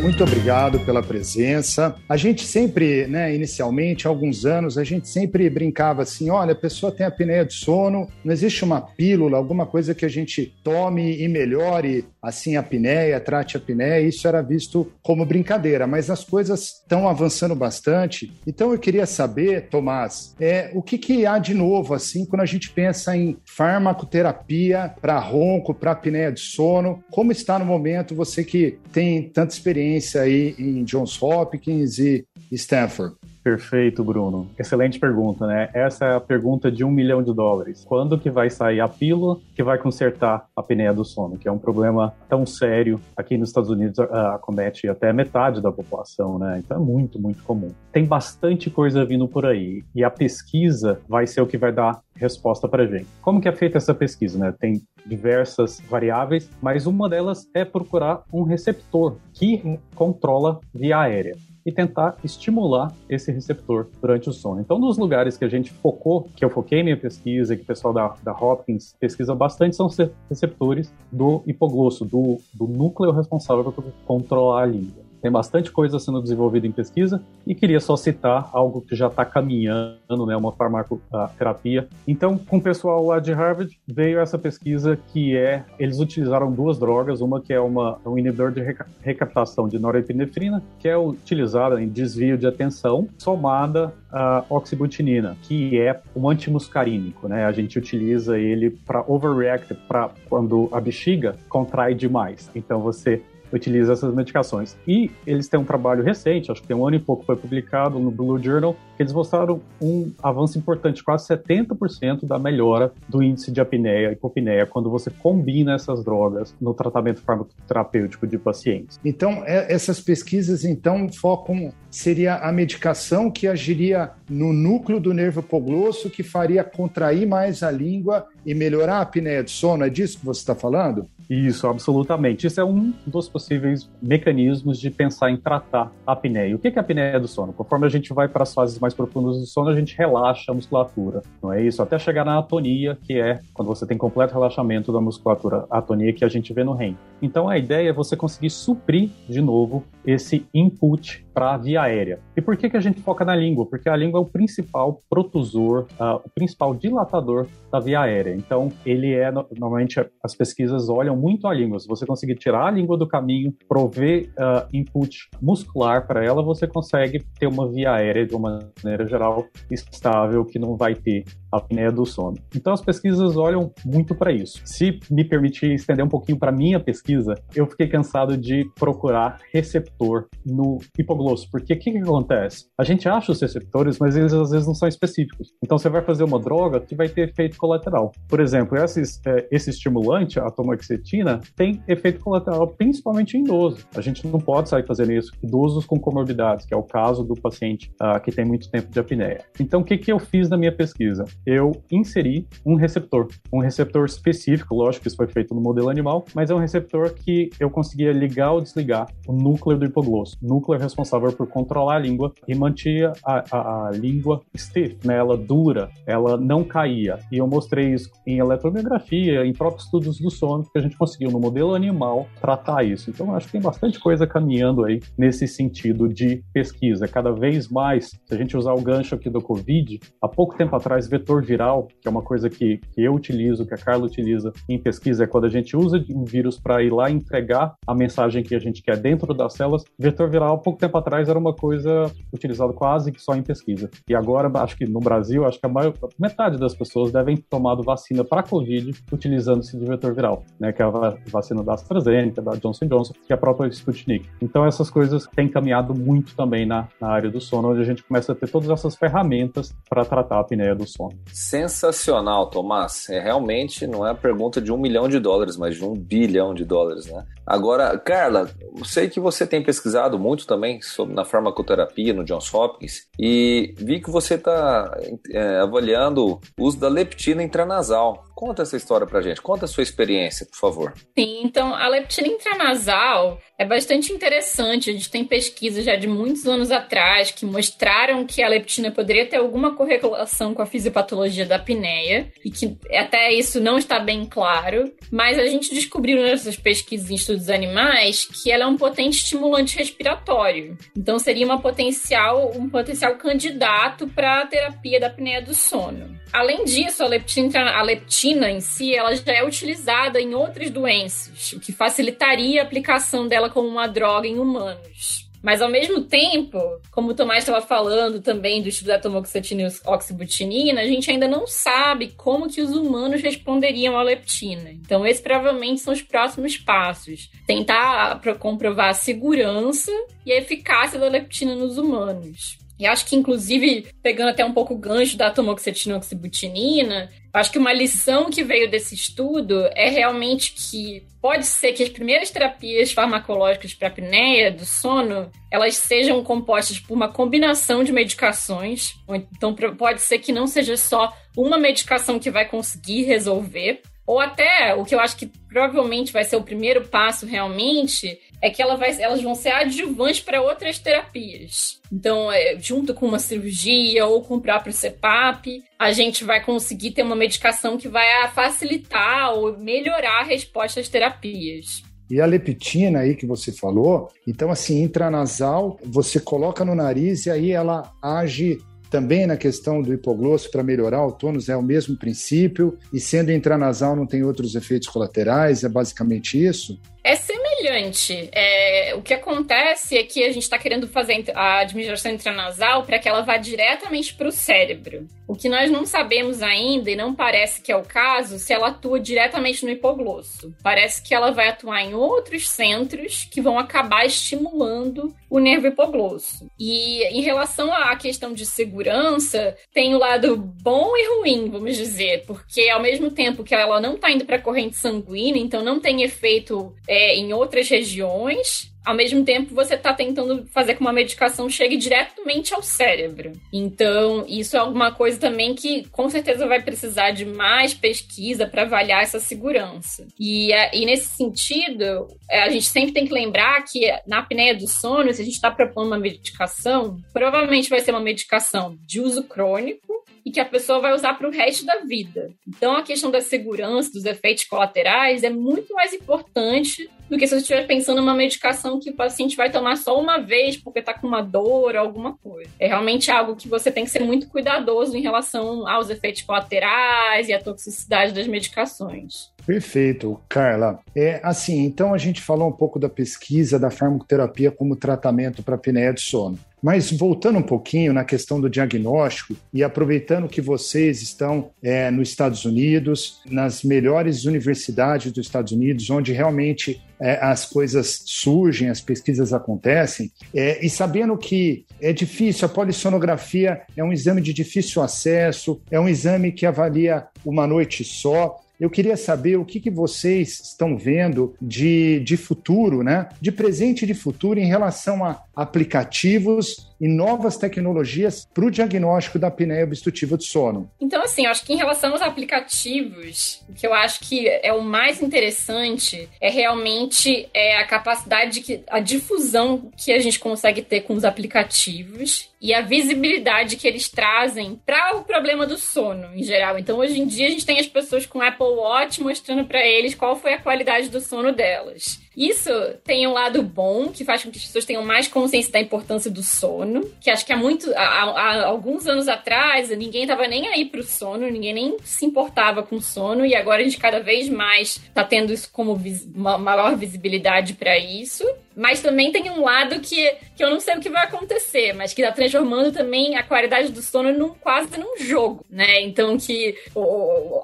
Muito 0.02 0.23
obrigado 0.23 0.80
pela 0.80 1.03
presença. 1.03 1.94
A 2.08 2.16
gente 2.16 2.45
sempre, 2.45 3.05
né, 3.05 3.36
inicialmente, 3.36 4.08
há 4.08 4.09
alguns 4.09 4.45
anos, 4.45 4.78
a 4.78 4.83
gente 4.83 5.09
sempre 5.09 5.50
brincava 5.50 6.03
assim: 6.03 6.30
olha, 6.30 6.53
a 6.53 6.55
pessoa 6.55 6.89
tem 6.89 7.05
apneia 7.05 7.44
de 7.44 7.53
sono, 7.53 8.08
não 8.23 8.31
existe 8.31 8.64
uma 8.64 8.80
pílula, 8.80 9.38
alguma 9.38 9.66
coisa 9.66 9.94
que 9.94 10.05
a 10.05 10.09
gente 10.09 10.53
tome 10.64 11.22
e 11.22 11.27
melhore 11.27 12.05
assim 12.22 12.55
a 12.55 12.61
apneia, 12.61 13.20
trate 13.20 13.58
a 13.58 13.59
apneia. 13.59 14.00
Isso 14.00 14.25
era 14.25 14.42
visto 14.42 14.89
como 15.02 15.25
brincadeira, 15.25 15.86
mas 15.86 16.09
as 16.09 16.23
coisas 16.23 16.80
estão 16.81 17.08
avançando 17.08 17.53
bastante. 17.53 18.31
Então 18.47 18.72
eu 18.72 18.80
queria 18.80 19.05
saber, 19.05 19.67
Tomás, 19.67 20.33
é, 20.39 20.72
o 20.73 20.81
que, 20.81 20.97
que 20.97 21.25
há 21.25 21.38
de 21.38 21.53
novo 21.53 21.94
assim 21.94 22.25
quando 22.25 22.42
a 22.42 22.45
gente 22.45 22.70
pensa 22.70 23.16
em 23.17 23.38
farmacoterapia 23.45 24.93
para 25.02 25.20
ronco, 25.20 25.73
para 25.73 25.92
apneia 25.92 26.32
de 26.32 26.39
sono? 26.39 27.04
Como 27.11 27.33
está 27.33 27.59
no 27.59 27.65
momento 27.65 28.15
você 28.15 28.45
que 28.45 28.80
tem 28.93 29.23
tanta 29.23 29.54
experiência? 29.54 29.89
Experiência 29.98 30.22
aí 30.22 30.55
em 30.58 30.83
Johns 30.83 31.22
Hopkins 31.22 31.98
e 31.98 32.26
Stanford? 32.52 33.16
Perfeito, 33.44 34.04
Bruno. 34.04 34.48
Excelente 34.58 35.00
pergunta, 35.00 35.48
né? 35.48 35.70
Essa 35.73 36.05
é 36.05 36.16
a 36.16 36.20
pergunta 36.20 36.72
de 36.72 36.83
um 36.83 36.92
milhão 36.92 37.23
de 37.23 37.33
dólares. 37.33 37.86
Quando 37.86 38.17
que 38.17 38.30
vai 38.30 38.50
sair 38.50 38.82
a 38.82 38.88
pílula 38.88 39.38
que 39.55 39.64
vai 39.64 39.77
consertar 39.77 40.48
a 40.55 40.60
apneia 40.60 40.94
do 40.94 41.05
sono, 41.05 41.38
que 41.38 41.48
é 41.48 41.52
um 41.52 41.58
problema 41.58 42.14
tão 42.27 42.45
sério 42.45 43.00
aqui 43.16 43.38
nos 43.38 43.50
Estados 43.50 43.70
Unidos, 43.70 43.98
uh, 43.98 44.14
acomete 44.33 44.88
até 44.88 45.14
metade 45.14 45.61
da 45.61 45.72
população, 45.72 46.38
né? 46.38 46.60
Então 46.60 46.77
é 46.77 46.80
muito, 46.80 47.20
muito 47.20 47.44
comum. 47.44 47.72
Tem 47.92 48.05
bastante 48.05 48.70
coisa 48.70 49.05
vindo 49.05 49.27
por 49.27 49.45
aí 49.45 49.83
e 49.95 50.04
a 50.04 50.10
pesquisa 50.10 51.00
vai 51.08 51.26
ser 51.26 51.42
o 51.42 51.48
que 51.48 51.58
vai 51.58 51.71
dar 51.71 52.02
resposta 52.16 52.67
para 52.67 52.86
gente. 52.86 53.08
Como 53.21 53.39
que 53.39 53.48
é 53.48 53.52
feita 53.54 53.77
essa 53.77 53.94
pesquisa, 53.94 54.38
né? 54.38 54.54
Tem 54.60 54.82
diversas 55.06 55.80
variáveis, 55.89 56.50
mas 56.61 56.86
uma 56.86 57.08
delas 57.08 57.48
é 57.54 57.64
procurar 57.64 58.23
um 58.33 58.44
receptor 58.44 59.16
que 59.33 59.80
controla 59.95 60.60
via 60.73 61.00
aérea 61.00 61.36
e 61.69 61.71
tentar 61.71 62.17
estimular 62.23 62.91
esse 63.07 63.31
receptor 63.31 63.87
durante 64.02 64.27
o 64.27 64.33
sono. 64.33 64.59
Então, 64.59 64.80
nos 64.80 64.97
lugares 64.97 65.37
que 65.37 65.45
a 65.45 65.47
gente 65.47 65.71
focou, 65.71 66.27
que 66.35 66.43
eu 66.43 66.49
foquei 66.49 66.81
minha 66.81 66.97
pesquisa, 66.97 67.55
que 67.55 67.61
o 67.61 67.65
pessoal 67.65 67.93
da, 67.93 68.15
da 68.23 68.31
Hopkins 68.31 68.95
pesquisa 68.99 69.35
bastante, 69.35 69.75
são 69.75 69.87
receptores 70.27 70.91
do 71.11 71.43
hipoglosso, 71.45 72.03
do, 72.03 72.39
do 72.53 72.67
núcleo 72.67 73.11
responsável 73.11 73.71
por 73.71 73.83
controlar 74.05 74.63
a 74.63 74.65
língua. 74.65 75.08
Tem 75.21 75.31
bastante 75.31 75.71
coisa 75.71 75.99
sendo 75.99 76.21
desenvolvida 76.21 76.65
em 76.65 76.71
pesquisa 76.71 77.21
e 77.45 77.53
queria 77.53 77.80
só 77.80 77.95
citar 77.95 78.49
algo 78.53 78.81
que 78.81 78.95
já 78.95 79.07
está 79.07 79.25
caminhando, 79.25 80.25
né, 80.25 80.35
uma 80.35 80.52
farmacoterapia. 80.52 81.87
Então, 82.07 82.37
com 82.37 82.57
o 82.57 82.61
pessoal 82.61 83.05
lá 83.05 83.19
de 83.19 83.33
Harvard, 83.33 83.77
veio 83.87 84.19
essa 84.19 84.37
pesquisa 84.37 84.97
que 85.11 85.35
é, 85.35 85.63
eles 85.77 85.99
utilizaram 85.99 86.52
duas 86.52 86.79
drogas, 86.79 87.21
uma 87.21 87.41
que 87.41 87.53
é 87.53 87.59
uma, 87.59 87.99
um 88.05 88.17
inibidor 88.17 88.52
de 88.52 88.61
recaptação 89.02 89.67
de 89.67 89.77
norepinefrina, 89.77 90.63
que 90.79 90.87
é 90.87 90.97
utilizada 90.97 91.81
em 91.81 91.87
desvio 91.87 92.37
de 92.37 92.47
atenção, 92.47 93.08
somada 93.17 93.93
a 94.11 94.43
oxibutinina, 94.49 95.37
que 95.43 95.79
é 95.79 95.99
um 96.15 96.29
antimuscarínico, 96.29 97.27
né? 97.27 97.45
A 97.45 97.52
gente 97.52 97.77
utiliza 97.77 98.39
ele 98.39 98.71
para 98.71 99.03
overreact, 99.08 99.73
para 99.87 100.09
quando 100.27 100.69
a 100.71 100.79
bexiga 100.79 101.35
contrai 101.47 101.93
demais. 101.93 102.49
Então 102.55 102.79
você 102.81 103.21
utiliza 103.52 103.93
essas 103.93 104.14
medicações. 104.14 104.77
E 104.87 105.11
eles 105.26 105.48
têm 105.48 105.60
um 105.60 105.65
trabalho 105.65 106.04
recente, 106.04 106.52
acho 106.52 106.61
que 106.61 106.67
tem 106.67 106.76
um 106.76 106.86
ano 106.86 106.98
e 106.98 106.99
pouco 106.99 107.26
foi 107.26 107.36
publicado 107.36 107.99
no 107.99 108.11
Blue 108.11 108.42
Journal, 108.42 108.76
que 108.95 109.04
eles 109.04 109.14
mostraram 109.14 109.61
um 109.82 110.11
avanço 110.21 110.58
importante, 110.58 111.04
quase 111.04 111.27
70% 111.27 112.26
da 112.26 112.38
melhora 112.38 112.92
do 113.08 113.23
índice 113.23 113.52
de 113.52 113.61
apneia 113.61 114.09
e 114.09 114.14
hipopneia 114.14 114.65
quando 114.65 114.89
você 114.89 115.09
combina 115.09 115.73
essas 115.73 116.04
drogas 116.04 116.55
no 116.59 116.73
tratamento 116.73 117.21
farmacoterapêutico 117.21 118.27
de 118.27 118.38
pacientes. 118.38 118.99
Então, 119.04 119.43
é, 119.45 119.71
essas 119.73 119.99
pesquisas 119.99 120.64
então 120.64 121.08
focam 121.09 121.73
seria 121.89 122.36
a 122.36 122.52
medicação 122.52 123.32
que 123.32 123.48
agiria 123.48 124.11
no 124.30 124.54
núcleo 124.54 124.99
do 124.99 125.14
nervo 125.14 125.39
hipoglosso 125.39 126.09
que 126.09 126.23
faria 126.23 126.64
contrair 126.64 127.27
mais 127.27 127.64
a 127.64 127.71
língua 127.71 128.27
e 128.45 128.54
melhorar 128.54 128.98
a 128.98 129.01
apneia 129.01 129.44
de 129.44 129.51
sono, 129.51 129.83
é 129.83 129.89
disso 129.89 130.19
que 130.19 130.25
você 130.25 130.39
está 130.39 130.56
falando? 130.56 131.07
Isso, 131.29 131.67
absolutamente. 131.67 132.47
Isso 132.47 132.59
é 132.59 132.65
um 132.65 132.91
dos 133.06 133.29
possíveis 133.29 133.88
mecanismos 134.01 134.79
de 134.79 134.89
pensar 134.89 135.29
em 135.29 135.38
tratar 135.38 135.91
a 136.06 136.13
apneia. 136.13 136.56
O 136.56 136.59
que 136.59 136.69
é 136.69 136.73
a 136.75 136.79
apneia 136.79 137.19
do 137.19 137.27
sono? 137.27 137.53
Conforme 137.53 137.85
a 137.85 137.89
gente 137.89 138.12
vai 138.12 138.27
para 138.27 138.41
as 138.41 138.53
fases 138.53 138.79
mais 138.79 138.95
profundas 138.95 139.38
do 139.38 139.45
sono, 139.45 139.69
a 139.69 139.75
gente 139.75 139.95
relaxa 139.95 140.51
a 140.51 140.56
musculatura, 140.56 141.21
não 141.41 141.53
é 141.53 141.62
isso? 141.62 141.83
Até 141.83 142.00
chegar 142.00 142.25
na 142.25 142.39
atonia, 142.39 142.97
que 143.03 143.19
é 143.19 143.39
quando 143.53 143.67
você 143.67 143.85
tem 143.85 143.97
completo 143.97 144.33
relaxamento 144.33 144.91
da 144.91 145.00
musculatura, 145.00 145.67
a 145.69 145.77
atonia 145.77 146.12
que 146.13 146.25
a 146.25 146.27
gente 146.29 146.51
vê 146.51 146.63
no 146.63 146.73
REM. 146.73 146.97
Então 147.21 147.47
a 147.47 147.57
ideia 147.59 147.89
é 147.89 147.94
você 147.94 148.15
conseguir 148.15 148.50
suprir 148.50 149.11
de 149.27 149.41
novo 149.41 149.83
esse 150.03 150.47
input 150.51 151.25
para 151.39 151.56
via 151.56 151.83
aérea. 151.83 152.19
E 152.36 152.42
por 152.42 152.57
que, 152.57 152.69
que 152.69 152.75
a 152.75 152.81
gente 152.81 153.00
foca 153.00 153.24
na 153.24 153.33
língua? 153.33 153.65
Porque 153.65 153.88
a 153.88 153.95
língua 153.95 154.19
é 154.19 154.21
o 154.21 154.25
principal 154.25 155.01
protusor, 155.09 155.88
uh, 155.97 156.15
o 156.25 156.30
principal 156.30 156.75
dilatador 156.75 157.47
da 157.71 157.80
via 157.80 158.01
aérea. 158.01 158.36
Então, 158.36 158.68
ele 158.86 159.13
é, 159.13 159.31
normalmente, 159.31 160.06
as 160.21 160.36
pesquisas 160.36 160.89
olham 160.89 161.15
muito 161.15 161.47
a 161.47 161.53
língua. 161.53 161.80
Se 161.80 161.88
você 161.88 162.06
conseguir 162.06 162.36
tirar 162.36 162.68
a 162.68 162.71
língua 162.71 162.97
do 162.97 163.07
caminho, 163.07 163.56
prover 163.69 164.30
uh, 164.31 164.68
input 164.74 165.30
muscular 165.41 166.06
para 166.06 166.25
ela, 166.25 166.44
você 166.44 166.68
consegue 166.68 167.24
ter 167.39 167.47
uma 167.47 167.69
via 167.69 167.94
aérea, 167.94 168.25
de 168.25 168.35
uma 168.35 168.59
maneira 168.83 169.07
geral, 169.07 169.45
estável, 169.71 170.44
que 170.44 170.59
não 170.59 170.75
vai 170.75 170.94
ter 170.94 171.24
a 171.51 171.57
apneia 171.57 171.91
do 171.91 172.05
sono. 172.05 172.37
Então 172.55 172.73
as 172.73 172.81
pesquisas 172.81 173.37
olham 173.37 173.71
muito 173.85 174.15
para 174.15 174.31
isso. 174.31 174.61
Se 174.65 174.99
me 175.09 175.23
permitir 175.23 175.73
estender 175.73 176.05
um 176.05 176.09
pouquinho 176.09 176.37
para 176.37 176.51
minha 176.51 176.79
pesquisa, 176.79 177.35
eu 177.55 177.67
fiquei 177.67 177.87
cansado 177.87 178.37
de 178.37 178.69
procurar 178.75 179.39
receptor 179.53 180.27
no 180.45 180.79
hipoglosso, 180.97 181.49
porque 181.51 181.73
o 181.73 181.79
que, 181.79 181.91
que 181.91 181.97
acontece? 181.97 182.65
A 182.77 182.83
gente 182.83 183.07
acha 183.07 183.31
os 183.31 183.41
receptores, 183.41 183.97
mas 183.99 184.15
eles 184.15 184.33
às 184.33 184.51
vezes 184.51 184.67
não 184.67 184.75
são 184.75 184.87
específicos. 184.87 185.53
Então 185.63 185.77
você 185.77 185.89
vai 185.89 186.01
fazer 186.01 186.23
uma 186.23 186.39
droga 186.39 186.79
que 186.79 186.95
vai 186.95 187.09
ter 187.09 187.29
efeito 187.29 187.57
colateral. 187.57 188.11
Por 188.27 188.39
exemplo, 188.39 188.77
é, 188.77 189.47
esse 189.51 189.69
estimulante, 189.69 190.39
a 190.39 190.49
tomoxetina, 190.49 191.39
tem 191.55 191.81
efeito 191.87 192.19
colateral 192.19 192.67
principalmente 192.67 193.37
em 193.37 193.43
idoso. 193.43 193.85
A 193.95 194.01
gente 194.01 194.25
não 194.27 194.39
pode 194.39 194.69
sair 194.69 194.85
fazendo 194.85 195.11
isso 195.11 195.31
idosos 195.43 195.85
com 195.85 195.99
comorbidades, 195.99 196.65
que 196.65 196.73
é 196.73 196.77
o 196.77 196.83
caso 196.83 197.23
do 197.23 197.35
paciente 197.35 197.91
uh, 198.01 198.19
que 198.21 198.31
tem 198.31 198.45
muito 198.45 198.69
tempo 198.69 198.89
de 198.91 198.99
apneia. 198.99 199.43
Então, 199.59 199.81
o 199.81 199.83
que, 199.83 199.97
que 199.97 200.11
eu 200.11 200.19
fiz 200.19 200.49
na 200.49 200.57
minha 200.57 200.71
pesquisa? 200.71 201.25
Eu 201.45 201.71
inseri 201.91 202.47
um 202.65 202.75
receptor, 202.75 203.27
um 203.51 203.59
receptor 203.59 204.06
específico, 204.06 204.75
lógico 204.75 205.03
que 205.03 205.07
isso 205.07 205.18
foi 205.18 205.27
feito 205.27 205.53
no 205.53 205.62
modelo 205.62 205.89
animal, 205.89 206.25
mas 206.33 206.50
é 206.50 206.56
um 206.56 206.59
receptor 206.59 207.13
que 207.13 207.50
eu 207.59 207.69
conseguia 207.69 208.12
ligar 208.12 208.51
ou 208.51 208.62
desligar 208.62 209.07
o 209.27 209.33
núcleo 209.33 209.77
do 209.77 209.86
hipoglosso. 209.86 210.38
Núcleo 210.41 210.77
é 210.77 210.81
responsável 210.81 211.31
por 211.31 211.47
controlar 211.47 211.95
a 211.95 212.00
língua 212.00 212.33
e 212.47 212.56
mantinha 212.56 213.13
a, 213.24 213.44
a, 213.51 213.88
a 213.88 213.91
língua 213.91 214.41
stiff, 214.56 214.97
né? 215.06 215.18
ela 215.18 215.38
dura, 215.38 215.89
ela 216.06 216.38
não 216.38 216.63
caía. 216.63 217.19
E 217.31 217.38
eu 217.38 217.47
mostrei 217.47 217.94
isso 217.94 218.09
em 218.25 218.39
eletromiografia, 218.39 219.45
em 219.45 219.53
próprios 219.53 219.85
estudos 219.85 220.19
do 220.19 220.30
sono, 220.30 220.63
que 220.63 220.77
a 220.77 220.81
gente 220.81 220.97
conseguiu 220.97 221.31
no 221.31 221.39
modelo 221.39 221.74
animal 221.74 222.27
tratar 222.39 222.83
isso. 222.83 223.09
Então, 223.09 223.35
acho 223.35 223.47
que 223.47 223.53
tem 223.53 223.62
bastante 223.62 224.00
coisa 224.00 224.27
caminhando 224.27 224.83
aí 224.85 225.00
nesse 225.18 225.47
sentido 225.47 226.07
de 226.07 226.44
pesquisa. 226.53 227.07
Cada 227.07 227.31
vez 227.31 227.68
mais, 227.69 228.07
se 228.07 228.33
a 228.33 228.38
gente 228.38 228.56
usar 228.56 228.74
o 228.74 228.81
gancho 228.81 229.15
aqui 229.15 229.30
do 229.30 229.42
Covid, 229.42 230.00
há 230.21 230.27
pouco 230.27 230.57
tempo 230.57 230.75
atrás, 230.75 231.07
vetor 231.07 231.28
viral, 231.37 231.87
que 232.01 232.07
é 232.07 232.11
uma 232.11 232.21
coisa 232.21 232.49
que, 232.49 232.79
que 232.91 233.03
eu 233.03 233.13
utilizo, 233.13 233.65
que 233.65 233.73
a 233.73 233.77
Carla 233.77 234.05
utiliza 234.05 234.51
em 234.67 234.77
pesquisa, 234.77 235.23
é 235.23 235.27
quando 235.27 235.45
a 235.45 235.49
gente 235.49 235.77
usa 235.77 236.03
um 236.09 236.23
vírus 236.23 236.59
para 236.59 236.83
ir 236.83 236.91
lá 236.91 237.09
entregar 237.09 237.75
a 237.85 237.93
mensagem 237.93 238.43
que 238.43 238.55
a 238.55 238.59
gente 238.59 238.81
quer 238.81 238.97
dentro 238.97 239.33
das 239.33 239.53
células. 239.53 239.83
Vetor 239.97 240.29
viral, 240.29 240.59
pouco 240.59 240.79
tempo 240.79 240.97
atrás, 240.97 241.29
era 241.29 241.37
uma 241.37 241.53
coisa 241.53 242.11
utilizada 242.33 242.73
quase 242.73 243.11
que 243.11 243.21
só 243.21 243.35
em 243.35 243.43
pesquisa. 243.43 243.89
E 244.07 244.15
agora, 244.15 244.49
acho 244.61 244.75
que 244.75 244.85
no 244.85 244.99
Brasil, 244.99 245.45
acho 245.45 245.59
que 245.59 245.65
a 245.65 245.69
maior, 245.69 245.93
metade 246.17 246.57
das 246.57 246.73
pessoas 246.73 247.11
devem 247.11 247.37
ter 247.37 247.45
tomado 247.49 247.83
vacina 247.83 248.23
para 248.23 248.43
Covid 248.43 248.91
utilizando-se 249.11 249.77
de 249.77 249.85
vetor 249.85 250.13
viral, 250.13 250.43
né, 250.59 250.71
que 250.71 250.81
é 250.81 250.85
a 250.85 251.15
vacina 251.27 251.63
da 251.63 251.73
AstraZeneca, 251.73 252.41
da 252.41 252.55
Johnson 252.55 252.87
Johnson, 252.87 253.13
que 253.25 253.31
é 253.31 253.35
a 253.35 253.37
própria 253.37 253.69
Sputnik. 253.69 254.27
Então, 254.41 254.65
essas 254.65 254.89
coisas 254.89 255.27
têm 255.35 255.47
caminhado 255.47 255.93
muito 255.93 256.35
também 256.35 256.65
na, 256.65 256.87
na 256.99 257.09
área 257.09 257.29
do 257.29 257.41
sono, 257.41 257.71
onde 257.71 257.81
a 257.81 257.83
gente 257.83 258.03
começa 258.03 258.31
a 258.31 258.35
ter 258.35 258.49
todas 258.49 258.69
essas 258.69 258.95
ferramentas 258.95 259.75
para 259.89 260.05
tratar 260.05 260.37
a 260.37 260.39
apneia 260.41 260.75
do 260.75 260.87
sono. 260.87 261.19
Sensacional, 261.31 262.50
Tomás. 262.50 263.10
É 263.10 263.19
realmente 263.19 263.88
não 263.88 264.06
é 264.06 264.12
a 264.12 264.16
pergunta 264.16 264.62
de 264.62 264.71
um 264.71 264.77
milhão 264.77 265.07
de 265.07 265.19
dólares, 265.19 265.57
mas 265.57 265.75
de 265.75 265.86
um 265.86 265.94
bilhão 265.94 266.54
de 266.54 266.66
dólares, 266.66 267.06
né? 267.06 267.25
Agora, 267.45 267.98
Carla, 267.98 268.50
sei 268.86 269.10
que 269.10 269.19
você 269.19 269.45
tem 269.45 269.63
pesquisado 269.63 270.19
muito 270.19 270.45
também 270.45 270.81
sobre 270.81 271.16
na 271.16 271.25
farmacoterapia 271.25 272.13
no 272.13 272.24
Johns 272.24 272.54
Hopkins 272.54 273.07
e 273.19 273.74
vi 273.77 274.00
que 274.00 274.12
você 274.12 274.36
está 274.36 274.95
é, 275.31 275.57
avaliando 275.57 276.25
o 276.25 276.39
uso 276.60 276.80
da 276.80 276.88
leptina 276.88 277.42
intranasal. 277.42 278.24
Conta 278.36 278.62
essa 278.62 278.77
história 278.77 279.06
pra 279.06 279.21
gente, 279.21 279.42
conta 279.42 279.66
a 279.66 279.68
sua 279.68 279.83
experiência, 279.83 280.45
por 280.45 280.57
favor. 280.57 280.94
Sim, 281.18 281.42
então 281.44 281.74
a 281.74 281.88
leptina 281.88 282.27
intranasal 282.27 283.39
é 283.57 283.66
bastante 283.66 284.13
interessante. 284.13 284.89
A 284.89 284.94
gente 284.94 285.10
tem 285.10 285.25
pesquisas 285.25 285.83
já 285.83 285.95
de 285.95 286.07
muitos 286.07 286.45
anos 286.45 286.71
atrás 286.71 287.31
que 287.31 287.45
mostraram 287.45 288.25
que 288.25 288.44
a 288.44 288.48
leptina 288.48 288.92
poderia 288.92 289.27
ter 289.27 289.38
alguma 289.38 289.75
correlação 289.75 290.54
com 290.54 290.62
a 290.62 290.66
fisiopatologia 290.66 291.08
da 291.47 291.56
apneia 291.56 292.31
e 292.44 292.51
que 292.51 292.77
até 292.94 293.33
isso 293.33 293.59
não 293.59 293.77
está 293.77 294.00
bem 294.00 294.25
claro, 294.25 294.91
mas 295.11 295.38
a 295.38 295.45
gente 295.47 295.73
descobriu 295.73 296.21
nessas 296.21 296.56
pesquisas 296.56 297.09
em 297.09 297.15
estudos 297.15 297.50
animais 297.50 298.25
que 298.25 298.51
ela 298.51 298.63
é 298.63 298.67
um 298.67 298.77
potente 298.77 299.17
estimulante 299.17 299.77
respiratório. 299.77 300.77
Então 300.95 301.19
seria 301.19 301.45
uma 301.45 301.61
potencial, 301.61 302.51
um 302.56 302.69
potencial 302.69 303.15
candidato 303.15 304.07
para 304.07 304.41
a 304.41 304.47
terapia 304.47 305.00
da 305.00 305.07
apneia 305.07 305.41
do 305.41 305.53
sono. 305.53 306.17
Além 306.31 306.63
disso, 306.63 307.03
a 307.03 307.07
leptina, 307.07 307.71
a 307.71 307.81
leptina 307.81 308.51
em 308.51 308.59
si, 308.59 308.94
ela 308.94 309.15
já 309.15 309.33
é 309.33 309.44
utilizada 309.44 310.21
em 310.21 310.35
outras 310.35 310.69
doenças, 310.69 311.53
o 311.53 311.59
que 311.59 311.71
facilitaria 311.71 312.61
a 312.61 312.63
aplicação 312.65 313.27
dela 313.27 313.50
como 313.50 313.67
uma 313.67 313.88
droga 313.88 314.27
em 314.27 314.38
humanos. 314.38 315.28
Mas 315.41 315.62
ao 315.62 315.69
mesmo 315.69 316.01
tempo, 316.01 316.59
como 316.91 317.12
o 317.12 317.13
Tomás 317.13 317.39
estava 317.39 317.62
falando 317.65 318.21
também 318.21 318.62
do 318.62 318.69
estudo 318.69 318.88
da 318.88 319.00
tomoxetina 319.00 319.62
e 319.63 319.89
oxibutinina, 319.89 320.81
a 320.81 320.86
gente 320.86 321.09
ainda 321.09 321.27
não 321.27 321.47
sabe 321.47 322.09
como 322.18 322.50
que 322.50 322.62
os 322.62 322.71
humanos 322.71 323.21
responderiam 323.21 323.97
à 323.97 324.03
leptina. 324.03 324.71
Então, 324.71 325.06
esses 325.06 325.21
provavelmente 325.21 325.81
são 325.81 325.94
os 325.94 326.01
próximos 326.01 326.57
passos. 326.57 327.30
Tentar 327.47 328.21
comprovar 328.39 328.89
a 328.89 328.94
segurança 328.94 329.91
e 330.25 330.31
a 330.31 330.38
eficácia 330.38 331.00
da 331.00 331.07
leptina 331.07 331.56
nos 331.56 331.77
humanos. 331.77 332.57
E 332.80 332.85
acho 332.85 333.06
que, 333.06 333.15
inclusive, 333.15 333.88
pegando 334.01 334.30
até 334.30 334.45
um 334.45 334.53
pouco 334.53 334.74
o 334.74 334.77
gancho 334.77 335.18
da 335.18 335.30
tomoxetina 335.30 335.97
oxibutinina, 335.97 337.09
acho 337.33 337.51
que 337.51 337.59
uma 337.59 337.74
lição 337.74 338.30
que 338.30 338.42
veio 338.42 338.71
desse 338.71 338.95
estudo 338.95 339.65
é 339.75 339.89
realmente 339.89 340.53
que 340.53 341.03
pode 341.21 341.45
ser 341.45 341.74
que 341.74 341.83
as 341.83 341.89
primeiras 341.89 342.31
terapias 342.31 342.92
farmacológicas 342.92 343.74
para 343.74 343.89
apneia 343.89 344.51
do 344.51 344.66
sono, 344.66 345.31
elas 345.51 345.75
sejam 345.75 346.24
compostas 346.24 346.80
por 346.80 346.94
uma 346.94 347.10
combinação 347.10 347.83
de 347.83 347.92
medicações. 347.92 348.95
Então, 349.10 349.54
pode 349.77 350.01
ser 350.01 350.19
que 350.19 350.31
não 350.31 350.48
seja 350.48 350.77
só 350.77 351.13
uma 351.36 351.57
medicação 351.57 352.19
que 352.19 352.31
vai 352.31 352.45
conseguir 352.45 353.04
resolver, 353.04 353.81
ou 354.09 354.19
até 354.19 354.73
o 354.73 354.83
que 354.83 354.95
eu 354.95 355.00
acho 355.00 355.15
que 355.15 355.27
provavelmente 355.27 356.11
vai 356.11 356.23
ser 356.23 356.35
o 356.35 356.41
primeiro 356.41 356.83
passo 356.88 357.27
realmente 357.27 358.19
é 358.41 358.50
que 358.50 358.59
ela 358.59 358.75
vai, 358.75 359.00
elas 359.00 359.21
vão 359.21 359.35
ser 359.35 359.50
adjuvantes 359.50 360.19
para 360.19 360.41
outras 360.41 360.79
terapias. 360.79 361.79
Então, 361.94 362.31
é, 362.31 362.57
junto 362.59 362.95
com 362.95 363.06
uma 363.06 363.19
cirurgia 363.19 364.07
ou 364.07 364.23
com 364.23 364.38
o 364.38 364.41
próprio 364.41 364.73
CPAP, 364.73 365.63
a 365.77 365.91
gente 365.91 366.23
vai 366.23 366.44
conseguir 366.44 366.89
ter 366.89 367.03
uma 367.03 367.15
medicação 367.15 367.77
que 367.77 367.88
vai 367.88 368.27
facilitar 368.29 369.31
ou 369.35 369.56
melhorar 369.59 370.21
a 370.21 370.23
resposta 370.23 370.79
às 370.79 370.89
terapias. 370.89 371.83
E 372.09 372.19
a 372.19 372.25
leptina 372.25 373.01
aí 373.01 373.15
que 373.15 373.27
você 373.27 373.51
falou, 373.51 374.09
então 374.27 374.50
assim, 374.50 374.81
intranasal, 374.81 375.77
você 375.83 376.19
coloca 376.19 376.65
no 376.65 376.73
nariz 376.73 377.27
e 377.27 377.29
aí 377.29 377.51
ela 377.51 377.94
age 378.01 378.57
também 378.89 379.27
na 379.27 379.38
questão 379.38 379.81
do 379.81 379.94
hipoglosso 379.94 380.50
para 380.50 380.63
melhorar 380.63 381.06
o 381.06 381.12
tônus 381.12 381.47
é 381.47 381.56
o 381.56 381.62
mesmo 381.62 381.95
princípio 381.95 382.77
e 382.91 383.00
sendo 383.00 383.31
intranasal 383.31 383.95
não 383.95 384.07
tem 384.07 384.24
outros 384.24 384.56
efeitos 384.56 384.88
colaterais, 384.88 385.63
é 385.63 385.69
basicamente 385.69 386.44
isso? 386.44 386.80
É 387.03 387.15
semelhante. 387.15 388.30
É, 388.31 388.94
o 388.95 389.01
que 389.01 389.13
acontece 389.13 389.97
é 389.97 390.03
que 390.03 390.24
a 390.24 390.31
gente 390.31 390.44
está 390.44 390.57
querendo 390.57 390.88
fazer 390.88 391.24
a 391.36 391.59
administração 391.59 392.12
intranasal 392.12 392.83
para 392.83 393.00
que 393.00 393.07
ela 393.07 393.21
vá 393.21 393.38
diretamente 393.38 394.13
para 394.13 394.27
o 394.27 394.31
cérebro. 394.31 395.07
O 395.29 395.35
que 395.35 395.47
nós 395.47 395.69
não 395.69 395.85
sabemos 395.85 396.41
ainda, 396.41 396.89
e 396.89 396.95
não 396.95 397.13
parece 397.13 397.61
que 397.61 397.71
é 397.71 397.77
o 397.77 397.83
caso, 397.83 398.39
se 398.39 398.51
ela 398.51 398.69
atua 398.69 398.99
diretamente 398.99 399.63
no 399.63 399.69
hipoglosso. 399.69 400.51
Parece 400.63 401.03
que 401.03 401.13
ela 401.13 401.29
vai 401.29 401.49
atuar 401.49 401.83
em 401.83 401.93
outros 401.93 402.49
centros 402.49 403.27
que 403.29 403.39
vão 403.39 403.59
acabar 403.59 404.07
estimulando 404.07 405.13
o 405.29 405.37
nervo 405.37 405.67
hipoglosso. 405.67 406.49
E 406.59 407.03
em 407.15 407.21
relação 407.21 407.71
à 407.71 407.95
questão 407.95 408.33
de 408.33 408.43
segurança, 408.43 409.56
tem 409.71 409.94
o 409.94 409.99
lado 409.99 410.35
bom 410.35 410.97
e 410.97 411.19
ruim, 411.19 411.47
vamos 411.47 411.77
dizer, 411.77 412.23
porque 412.25 412.68
ao 412.68 412.81
mesmo 412.81 413.11
tempo 413.11 413.44
que 413.44 413.54
ela 413.54 413.80
não 413.80 413.94
está 413.94 414.09
indo 414.09 414.25
para 414.25 414.37
a 414.37 414.42
corrente 414.42 414.77
sanguínea, 414.77 415.39
então 415.39 415.63
não 415.63 415.80
tem 415.80 416.01
efeito 416.01 416.73
é, 416.87 417.15
em 417.15 417.33
outras 417.33 417.69
regiões, 417.69 418.69
ao 418.86 418.95
mesmo 418.95 419.24
tempo 419.24 419.54
você 419.54 419.76
está 419.76 419.94
tentando 419.94 420.45
fazer 420.54 420.76
com 420.76 420.81
uma 420.81 420.94
medicação 420.94 421.50
chegue 421.50 421.78
diretamente 421.78 422.54
ao 422.54 422.64
cérebro. 422.64 423.33
Então, 423.52 424.26
isso 424.28 424.56
é 424.56 424.59
alguma 424.59 424.92
coisa 424.92 425.19
também 425.19 425.54
que 425.54 425.88
com 425.90 426.09
certeza 426.09 426.48
vai 426.48 426.62
precisar 426.62 427.12
de 427.12 427.26
mais 427.26 427.74
pesquisa 427.74 428.48
para 428.48 428.64
avaliar 428.64 429.04
essa 429.04 429.19
segurança. 429.19 430.07
E, 430.19 430.52
é, 430.52 430.76
e 430.76 430.86
nesse 430.86 431.09
sentido, 431.09 432.07
é, 432.30 432.44
a 432.44 432.50
gente 432.50 432.66
sempre 432.66 432.94
tem 432.94 433.06
que 433.06 433.14
lembrar 433.14 433.64
que 433.64 433.81
na 434.07 434.19
apneia 434.19 434.56
do 434.56 434.68
sono, 434.68 435.14
se 435.14 435.21
a 435.21 435.26
gente 435.26 435.36
está 435.36 435.52
propondo 435.52 435.88
uma 435.88 436.00
medicação, 436.00 436.98
provavelmente 437.14 437.69
vai 437.69 437.80
ser 437.80 437.92
uma 437.92 438.00
medicação 438.00 438.78
de 438.86 439.00
uso 439.00 439.24
crônico 439.24 440.00
e 440.26 440.31
que 440.31 440.40
a 440.40 440.45
pessoa 440.45 440.80
vai 440.80 440.94
usar 440.94 441.14
para 441.14 441.28
o 441.28 441.31
resto 441.31 441.66
da 441.66 441.78
vida. 441.80 442.31
Então, 442.48 442.76
a 442.76 442.83
questão 442.83 443.09
da 443.09 443.21
segurança, 443.21 443.92
dos 443.92 444.06
efeitos 444.06 444.45
colaterais, 444.45 445.24
é 445.24 445.30
muito 445.30 445.74
mais 445.74 445.94
importante 445.94 446.90
do 447.09 447.18
que 447.18 447.28
se 447.28 447.33
você 447.33 447.42
estiver 447.42 447.66
pensando 447.66 448.01
numa 448.01 448.13
medicação 448.13 448.80
que 448.80 448.92
o 448.92 448.95
paciente 448.95 449.35
vai 449.35 449.51
tomar 449.51 449.75
só 449.78 449.99
uma 449.99 450.19
vez 450.19 450.56
porque 450.56 450.80
está 450.80 450.94
com 450.94 451.07
uma 451.07 451.21
dor 451.21 451.75
ou 451.75 451.81
alguma 451.81 452.16
coisa. 452.18 452.49
É 452.59 452.68
realmente 452.68 453.09
algo 453.09 453.35
que 453.35 453.47
você 453.47 453.71
tem 453.71 453.83
que 453.83 453.89
ser 453.89 454.04
muito 454.04 454.28
cuidadoso 454.28 454.95
em 454.95 455.01
relação 455.01 455.68
aos 455.68 455.89
efeitos 455.89 456.21
colaterais 456.21 457.28
e 457.28 457.33
à 457.33 457.42
toxicidade 457.42 458.13
das 458.13 458.28
medicações. 458.28 459.31
Perfeito, 459.45 460.19
Carla. 460.30 460.80
É 460.95 461.19
assim, 461.23 461.66
então 461.66 461.94
a 461.94 461.97
gente 461.97 462.21
falou 462.21 462.49
um 462.49 462.56
pouco 462.56 462.78
da 462.78 462.87
pesquisa 462.87 463.57
da 463.57 463.71
farmacoterapia 463.71 464.51
como 464.51 464.75
tratamento 464.75 465.42
para 465.42 465.56
apneia 465.56 465.92
de 465.92 466.01
sono. 466.01 466.37
Mas 466.61 466.92
voltando 466.92 467.39
um 467.39 467.44
pouquinho 467.44 467.94
na 467.94 468.04
questão 468.04 468.39
do 468.39 468.49
diagnóstico 468.49 469.35
e 469.54 469.63
aproveitando 469.63 470.28
que 470.28 470.42
vocês 470.42 471.01
estão 471.01 471.51
é, 471.63 471.89
nos 471.89 472.09
Estados 472.09 472.45
Unidos, 472.45 473.21
nas 473.25 473.63
melhores 473.63 474.25
universidades 474.25 475.11
dos 475.11 475.25
Estados 475.25 475.51
Unidos, 475.51 475.89
onde 475.89 476.11
realmente 476.11 476.81
é, 476.99 477.18
as 477.23 477.45
coisas 477.45 478.04
surgem, 478.06 478.69
as 478.69 478.81
pesquisas 478.81 479.31
acontecem, 479.31 480.11
é, 480.35 480.63
e 480.66 480.69
sabendo 480.69 481.18
que 481.18 481.66
é 481.81 481.94
difícil, 481.94 482.45
a 482.45 482.49
polissonografia 482.49 483.61
é 483.75 483.83
um 483.83 483.94
exame 483.94 484.21
de 484.21 484.33
difícil 484.33 484.81
acesso, 484.81 485.61
é 485.71 485.80
um 485.80 485.87
exame 485.87 486.31
que 486.31 486.45
avalia 486.45 487.06
uma 487.25 487.47
noite 487.47 487.83
só. 487.83 488.37
Eu 488.59 488.69
queria 488.69 488.97
saber 488.97 489.37
o 489.37 489.45
que, 489.45 489.59
que 489.59 489.71
vocês 489.71 490.42
estão 490.42 490.78
vendo 490.78 491.33
de, 491.42 492.01
de 492.01 492.18
futuro, 492.18 492.83
né? 492.83 493.07
de 493.21 493.31
presente 493.31 493.83
e 493.83 493.87
de 493.87 493.94
futuro 493.94 494.39
em 494.39 494.47
relação 494.47 495.06
a 495.06 495.23
aplicativos 495.33 496.69
e 496.80 496.88
novas 496.88 497.38
tecnologias 497.38 498.28
para 498.33 498.45
o 498.45 498.52
diagnóstico 498.52 499.19
da 499.19 499.28
apneia 499.28 499.64
obstrutiva 499.64 500.16
do 500.16 500.24
sono. 500.24 500.69
Então, 500.80 501.02
assim, 501.04 501.26
eu 501.26 501.31
acho 501.31 501.45
que 501.45 501.54
em 501.54 501.57
relação 501.57 501.92
aos 501.92 502.02
aplicativos, 502.02 503.44
o 503.50 503.54
que 503.54 503.68
eu 503.68 503.74
acho 503.74 504.00
que 504.02 504.28
é 504.28 504.54
o 504.54 504.62
mais 504.62 505.02
interessante 505.02 506.09
é 506.21 506.30
realmente 506.30 507.30
é 507.33 507.57
a 507.57 507.68
capacidade 507.68 508.33
de 508.33 508.42
que 508.42 508.64
a 508.68 508.80
difusão 508.80 509.71
que 509.76 509.92
a 509.92 510.00
gente 510.00 510.19
consegue 510.19 510.62
ter 510.62 510.81
com 510.81 510.94
os 510.94 511.04
aplicativos 511.04 512.30
e 512.42 512.54
a 512.54 512.62
visibilidade 512.62 513.58
que 513.58 513.68
eles 513.68 513.90
trazem 513.90 514.60
para 514.66 514.96
o 514.96 515.04
problema 515.04 515.46
do 515.46 515.58
sono 515.58 516.16
em 516.16 516.24
geral. 516.24 516.58
Então, 516.58 516.78
hoje 516.78 517.00
em 517.00 517.06
dia 517.06 517.28
a 517.28 517.30
gente 517.30 517.46
tem 517.46 517.60
as 517.60 517.68
pessoas 517.68 518.06
com 518.06 518.22
Apple 518.22 518.46
Watch 518.46 519.02
mostrando 519.02 519.46
para 519.46 519.66
eles 519.66 519.96
qual 519.96 520.16
foi 520.16 520.34
a 520.34 520.42
qualidade 520.42 520.90
do 520.90 521.02
sono 521.02 521.32
delas. 521.32 522.00
Isso 522.20 522.52
tem 522.84 523.08
um 523.08 523.14
lado 523.14 523.42
bom, 523.42 523.88
que 523.88 524.04
faz 524.04 524.22
com 524.22 524.30
que 524.30 524.38
as 524.38 524.44
pessoas 524.44 524.66
tenham 524.66 524.84
mais 524.84 525.08
consciência 525.08 525.54
da 525.54 525.62
importância 525.62 526.12
do 526.12 526.22
sono, 526.22 526.84
que 527.00 527.10
acho 527.10 527.26
que 527.26 527.32
há 527.32 527.38
muito, 527.38 527.72
há, 527.74 527.80
há 527.80 528.46
alguns 528.46 528.86
anos 528.86 529.08
atrás, 529.08 529.70
ninguém 529.70 530.06
tava 530.06 530.28
nem 530.28 530.46
aí 530.50 530.66
pro 530.66 530.84
sono, 530.84 531.32
ninguém 531.32 531.54
nem 531.54 531.78
se 531.82 532.06
importava 532.06 532.62
com 532.62 532.82
sono, 532.82 533.26
e 533.26 533.34
agora 533.34 533.62
a 533.62 533.64
gente 533.64 533.78
cada 533.78 534.02
vez 534.02 534.28
mais 534.28 534.82
tá 534.94 535.02
tendo 535.02 535.32
isso 535.32 535.50
como 535.54 535.78
vis 535.78 536.06
uma 536.14 536.38
maior 536.38 536.76
visibilidade 536.76 537.54
para 537.54 537.80
isso. 537.80 538.26
Mas 538.60 538.82
também 538.82 539.10
tem 539.10 539.32
um 539.32 539.42
lado 539.42 539.80
que, 539.80 540.18
que 540.36 540.44
eu 540.44 540.50
não 540.50 540.60
sei 540.60 540.75
o 540.75 540.82
que 540.82 540.89
vai 540.89 541.06
acontecer, 541.06 541.72
mas 541.72 541.94
que 541.94 542.01
tá 542.01 542.12
transformando 542.12 542.74
também 542.74 543.16
a 543.16 543.24
qualidade 543.24 543.72
do 543.72 543.82
sono 543.82 544.12
num, 544.12 544.34
quase 544.34 544.78
num 544.78 544.98
jogo, 544.98 545.46
né? 545.50 545.80
Então 545.80 546.18
que 546.18 546.58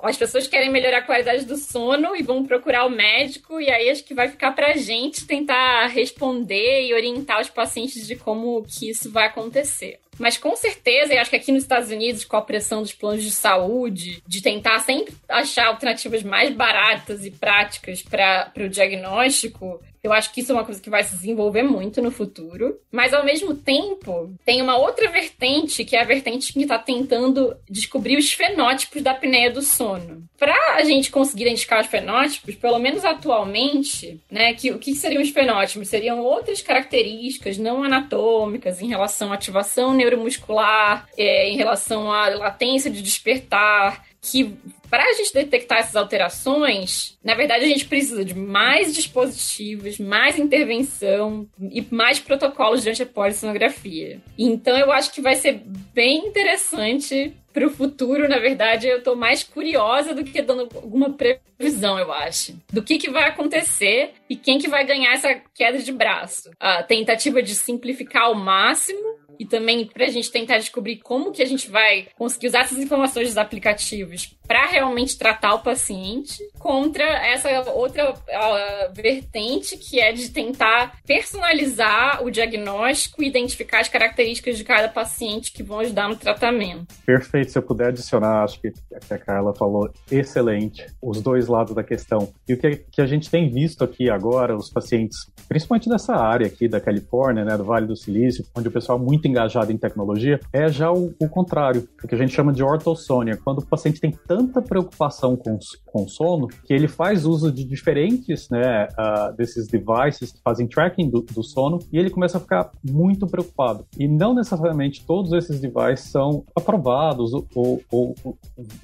as 0.04 0.18
pessoas 0.18 0.46
querem 0.46 0.70
melhorar 0.70 0.98
a 0.98 1.04
qualidade 1.04 1.46
do 1.46 1.56
sono 1.56 2.18
e 2.18 2.22
vão 2.22 2.46
procurar 2.46 2.86
o 2.86 2.90
médico, 2.90 3.62
e 3.62 3.72
aí 3.72 3.90
acho 3.90 4.04
que 4.04 4.14
vai 4.14 4.28
ficar 4.28 4.52
pra 4.52 4.76
gente 4.76 5.26
tentar 5.26 5.88
responder 5.88 6.86
e 6.86 6.94
orientar 6.94 7.40
os 7.40 7.50
pacientes 7.50 8.06
de 8.06 8.18
como 8.18 8.66
que 8.68 8.90
isso 8.90 9.10
vai 9.10 9.28
acontecer. 9.28 10.00
Mas 10.18 10.38
com 10.38 10.56
certeza, 10.56 11.14
e 11.14 11.18
acho 11.18 11.30
que 11.30 11.36
aqui 11.36 11.52
nos 11.52 11.64
Estados 11.64 11.92
Unidos, 11.92 12.24
com 12.24 12.38
a 12.38 12.42
pressão 12.42 12.82
dos 12.82 12.94
planos 12.94 13.24
de 13.24 13.32
saúde, 13.32 14.22
de 14.26 14.42
tentar 14.42 14.80
sempre 14.80 15.14
achar 15.28 15.68
alternativas 15.68 16.24
mais 16.24 16.54
baratas 16.54 17.26
e 17.26 17.32
práticas 17.32 18.02
para 18.02 18.52
o 18.58 18.70
diagnóstico, 18.70 19.82
eu 20.06 20.14
acho 20.14 20.32
que 20.32 20.42
isso 20.42 20.52
é 20.52 20.56
uma 20.56 20.64
coisa 20.64 20.80
que 20.80 20.90
vai 20.90 21.04
se 21.04 21.16
desenvolver 21.16 21.64
muito 21.64 22.00
no 22.00 22.12
futuro. 22.12 22.80
Mas 22.92 23.12
ao 23.12 23.26
mesmo 23.26 23.56
tempo, 23.56 24.32
tem 24.46 24.62
uma 24.62 24.78
outra 24.78 25.10
vertente, 25.10 25.84
que 25.84 25.96
é 25.96 26.02
a 26.02 26.06
vertente 26.06 26.54
que 26.54 26.62
está 26.62 26.78
tentando 26.78 27.58
descobrir 27.68 28.16
os 28.16 28.32
fenótipos 28.32 29.02
da 29.02 29.12
apneia 29.12 29.50
do 29.50 29.64
sono. 29.64 30.24
Para 30.38 30.76
a 30.76 30.84
gente 30.84 31.10
conseguir 31.10 31.46
identificar 31.46 31.82
os 31.82 31.88
fenótipos, 31.88 32.54
pelo 32.54 32.78
menos 32.78 33.04
atualmente, 33.04 34.22
né, 34.30 34.54
que 34.54 34.72
o 34.72 34.78
que 34.78 34.94
seriam 34.94 35.24
os 35.24 35.30
fenótipos? 35.30 35.88
Seriam 35.88 36.20
outras 36.20 36.62
características 36.62 37.58
não 37.58 37.84
anatômicas 37.84 38.82
em 38.82 38.88
relação 38.88 39.32
à 39.32 39.36
ativação 39.36 39.94
neuromuscular, 39.94 41.08
é, 41.18 41.50
em 41.50 41.58
relação 41.58 42.12
à 42.12 42.30
latência 42.30 42.92
de 42.92 43.02
despertar, 43.02 44.06
que 44.32 44.58
para 44.90 45.04
a 45.04 45.14
gente 45.14 45.34
detectar 45.34 45.80
essas 45.80 45.96
alterações, 45.96 47.18
na 47.24 47.36
verdade 47.36 47.66
a 47.66 47.68
gente 47.68 47.86
precisa 47.86 48.24
de 48.24 48.34
mais 48.34 48.94
dispositivos, 48.94 50.00
mais 50.00 50.40
intervenção 50.40 51.48
e 51.60 51.86
mais 51.92 52.20
protocolos 52.20 52.82
durante 52.82 53.04
a 53.04 53.06
polissonografia. 53.06 54.20
Então 54.38 54.78
eu 54.78 54.92
acho 54.92 55.12
que 55.14 55.22
vai 55.22 55.36
ser 55.36 55.62
bem 55.94 56.28
interessante 56.28 57.34
para 57.56 57.68
o 57.68 57.70
futuro, 57.70 58.28
na 58.28 58.38
verdade, 58.38 58.86
eu 58.86 58.98
estou 58.98 59.16
mais 59.16 59.42
curiosa 59.42 60.14
do 60.14 60.26
que 60.26 60.42
dando 60.42 60.68
alguma 60.76 61.14
previsão, 61.14 61.98
eu 61.98 62.12
acho. 62.12 62.54
Do 62.70 62.84
que, 62.84 62.98
que 62.98 63.10
vai 63.10 63.30
acontecer 63.30 64.12
e 64.30 64.36
quem 64.36 64.60
que 64.60 64.68
vai 64.68 64.86
ganhar 64.86 65.14
essa 65.14 65.34
queda 65.54 65.80
de 65.80 65.94
braço. 65.94 66.52
A 66.60 66.84
tentativa 66.84 67.42
de 67.42 67.56
simplificar 67.56 68.24
ao 68.24 68.36
máximo 68.36 69.20
e 69.40 69.46
também 69.46 69.86
para 69.86 70.06
a 70.06 70.10
gente 70.10 70.32
tentar 70.32 70.58
descobrir 70.58 70.98
como 70.98 71.32
que 71.32 71.42
a 71.42 71.46
gente 71.46 71.70
vai 71.70 72.08
conseguir 72.18 72.48
usar 72.48 72.62
essas 72.62 72.78
informações 72.78 73.28
dos 73.30 73.38
aplicativos 73.38 74.36
para 74.48 74.68
realmente 74.68 75.18
tratar 75.18 75.56
o 75.56 75.60
paciente, 75.60 76.38
contra 76.60 77.04
essa 77.04 77.72
outra 77.72 78.12
uh, 78.12 78.94
vertente 78.94 79.78
que 79.78 80.00
é 80.00 80.12
de 80.12 80.30
tentar 80.30 81.00
personalizar 81.06 82.24
o 82.24 82.30
diagnóstico 82.30 83.24
e 83.24 83.28
identificar 83.28 83.82
as 83.82 83.90
características 83.90 84.58
de 84.58 84.64
cada 84.64 84.88
paciente 84.88 85.52
que 85.52 85.64
vão 85.64 85.80
ajudar 85.80 86.10
no 86.10 86.16
tratamento. 86.16 86.86
Perfeito, 87.06 87.52
se 87.52 87.58
eu 87.58 87.64
puder 87.64 87.90
adicionar, 87.90 88.44
acho 88.44 88.60
que, 88.60 88.72
que 88.72 89.14
a 89.14 89.18
Carla 89.18 89.54
falou 89.54 89.90
excelente, 90.12 90.86
os 91.02 91.22
dois 91.22 91.48
lados 91.48 91.76
da 91.76 91.84
questão. 91.84 92.32
E 92.48 92.54
o 92.54 92.58
que, 92.58 92.78
que 92.92 93.02
a 93.02 93.06
gente 93.06 93.30
tem 93.30 93.50
visto 93.50 93.84
aqui 93.84 94.10
agora, 94.10 94.56
os 94.56 94.70
pacientes, 94.70 95.32
principalmente 95.48 95.90
dessa 95.90 96.16
área 96.16 96.48
aqui 96.48 96.68
da 96.68 96.80
Califórnia, 96.80 97.44
né, 97.44 97.58
do 97.58 97.64
Vale 97.64 97.88
do 97.88 97.96
Silício, 97.96 98.46
onde 98.56 98.68
o 98.68 98.72
pessoal 98.72 98.98
é 98.98 99.02
muito 99.26 99.28
engajado 99.28 99.72
em 99.72 99.78
tecnologia, 99.78 100.40
é 100.54 100.70
já 100.70 100.92
o, 100.92 101.14
o 101.20 101.28
contrário, 101.28 101.88
o 102.04 102.08
que 102.08 102.16
a 102.16 102.18
gente 102.18 102.34
chama 102.34 102.54
de 102.54 102.64
ortossônia, 102.64 103.38
quando 103.44 103.60
o 103.60 103.66
paciente 103.66 104.00
tem 104.00 104.12
tanta 104.12 104.62
preocupação 104.62 105.36
com, 105.36 105.58
com 105.86 106.08
sono 106.08 106.48
que 106.48 106.74
ele 106.74 106.88
faz 106.88 107.26
uso 107.26 107.52
de 107.52 107.64
diferentes 107.64 108.50
né, 108.50 108.88
uh, 108.92 109.36
desses 109.36 109.68
devices 109.68 110.32
que 110.32 110.42
fazem 110.44 110.68
tracking 110.68 111.10
do, 111.10 111.22
do, 111.22 111.44
sono 111.44 111.80
e 111.92 111.98
ele 111.98 112.10
começa 112.10 112.38
a 112.38 112.42
ficar 112.42 112.72
muito 112.84 113.26
preocupado. 113.28 113.86
E 113.98 114.08
não 114.08 114.34
necessariamente 114.34 115.06
todos 115.06 115.34
esses 115.34 115.60
devices 115.60 116.12
são 116.12 116.44
aprovados 116.56 117.34
ou, 117.34 117.48
ou, 117.56 117.82
ou, 117.92 118.38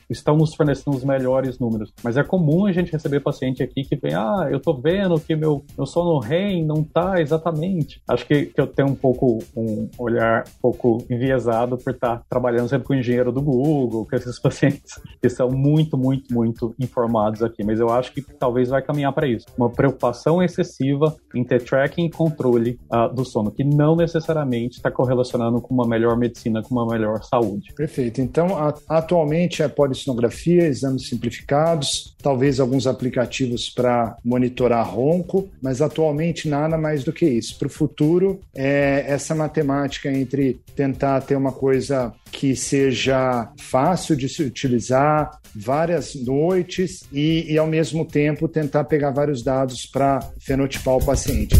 estão 0.10 0.36
nos 0.38 0.53
fornecendo 0.53 0.95
os 0.95 1.03
melhores 1.03 1.60
números. 1.60 1.93
Mas 2.03 2.17
é 2.17 2.24
comum 2.24 2.65
a 2.65 2.71
gente 2.71 2.91
receber 2.91 3.19
paciente 3.19 3.62
aqui 3.62 3.83
que 3.83 3.95
vem, 3.95 4.13
ah, 4.13 4.48
eu 4.50 4.60
tô 4.60 4.74
vendo 4.74 5.19
que 5.19 5.36
meu, 5.36 5.63
meu 5.77 5.86
sono 5.86 6.19
REM 6.19 6.65
não 6.65 6.83
tá 6.83 7.21
exatamente. 7.21 8.01
Acho 8.07 8.25
que, 8.25 8.48
que 8.48 8.60
eu 8.60 8.67
tenho 8.67 8.89
um 8.89 8.95
pouco 8.95 9.39
um 9.55 9.89
olhar 9.98 10.30
um 10.39 10.61
pouco 10.61 11.05
enviesado 11.09 11.77
por 11.77 11.93
estar 11.93 12.21
trabalhando 12.29 12.69
sempre 12.69 12.88
com 12.88 12.93
o 12.93 12.95
engenheiro 12.95 13.31
do 13.31 13.41
Google, 13.41 14.05
com 14.05 14.15
esses 14.15 14.38
pacientes 14.39 15.00
que 15.21 15.29
são 15.29 15.50
muito 15.50 15.71
muito, 15.71 15.97
muito, 15.97 16.33
muito 16.33 16.75
informados 16.79 17.41
aqui, 17.41 17.63
mas 17.63 17.79
eu 17.79 17.89
acho 17.89 18.13
que 18.13 18.21
talvez 18.21 18.69
vai 18.69 18.81
caminhar 18.81 19.13
para 19.13 19.27
isso. 19.27 19.45
Uma 19.57 19.69
preocupação 19.69 20.41
excessiva 20.41 21.15
em 21.33 21.43
ter 21.43 21.63
tracking 21.63 22.05
e 22.05 22.09
controle 22.09 22.79
uh, 22.91 23.13
do 23.13 23.23
sono, 23.25 23.51
que 23.51 23.63
não 23.63 23.95
necessariamente 23.95 24.77
está 24.77 24.91
correlacionando 24.91 25.61
com 25.61 25.73
uma 25.73 25.88
melhor 25.88 26.17
medicina, 26.17 26.61
com 26.61 26.75
uma 26.75 26.85
melhor 26.85 27.23
saúde. 27.23 27.73
Perfeito. 27.73 28.21
Então, 28.21 28.57
a, 28.57 28.73
atualmente 28.89 29.63
é 29.63 29.67
polissonografia, 29.67 30.67
exames 30.67 31.07
simplificados, 31.07 32.15
talvez 32.21 32.59
alguns 32.59 32.88
aplicativos 32.88 33.69
para 33.69 34.17
monitorar 34.23 34.88
ronco, 34.88 35.50
mas 35.61 35.81
atualmente 35.81 36.47
nada 36.47 36.77
mais 36.77 37.03
do 37.03 37.13
que 37.13 37.25
isso. 37.25 37.57
Para 37.57 37.67
o 37.67 37.71
futuro, 37.71 38.39
é 38.53 39.05
essa 39.07 39.33
matemática 39.33 40.11
entre 40.21 40.59
tentar 40.75 41.21
ter 41.21 41.35
uma 41.35 41.51
coisa 41.51 42.13
que 42.31 42.55
seja 42.55 43.51
fácil 43.57 44.15
de 44.15 44.29
se 44.29 44.43
utilizar, 44.43 45.39
várias 45.55 46.15
noites 46.15 47.03
e, 47.11 47.51
e, 47.51 47.57
ao 47.57 47.67
mesmo 47.67 48.05
tempo, 48.05 48.47
tentar 48.47 48.85
pegar 48.85 49.11
vários 49.11 49.43
dados 49.43 49.85
para 49.85 50.19
fenotipar 50.39 50.95
o 50.95 51.05
paciente. 51.05 51.55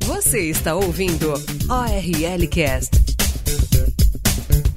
Você 0.00 0.40
está 0.50 0.74
ouvindo 0.74 1.32
ORL 1.68 2.48
Cast. 2.48 3.03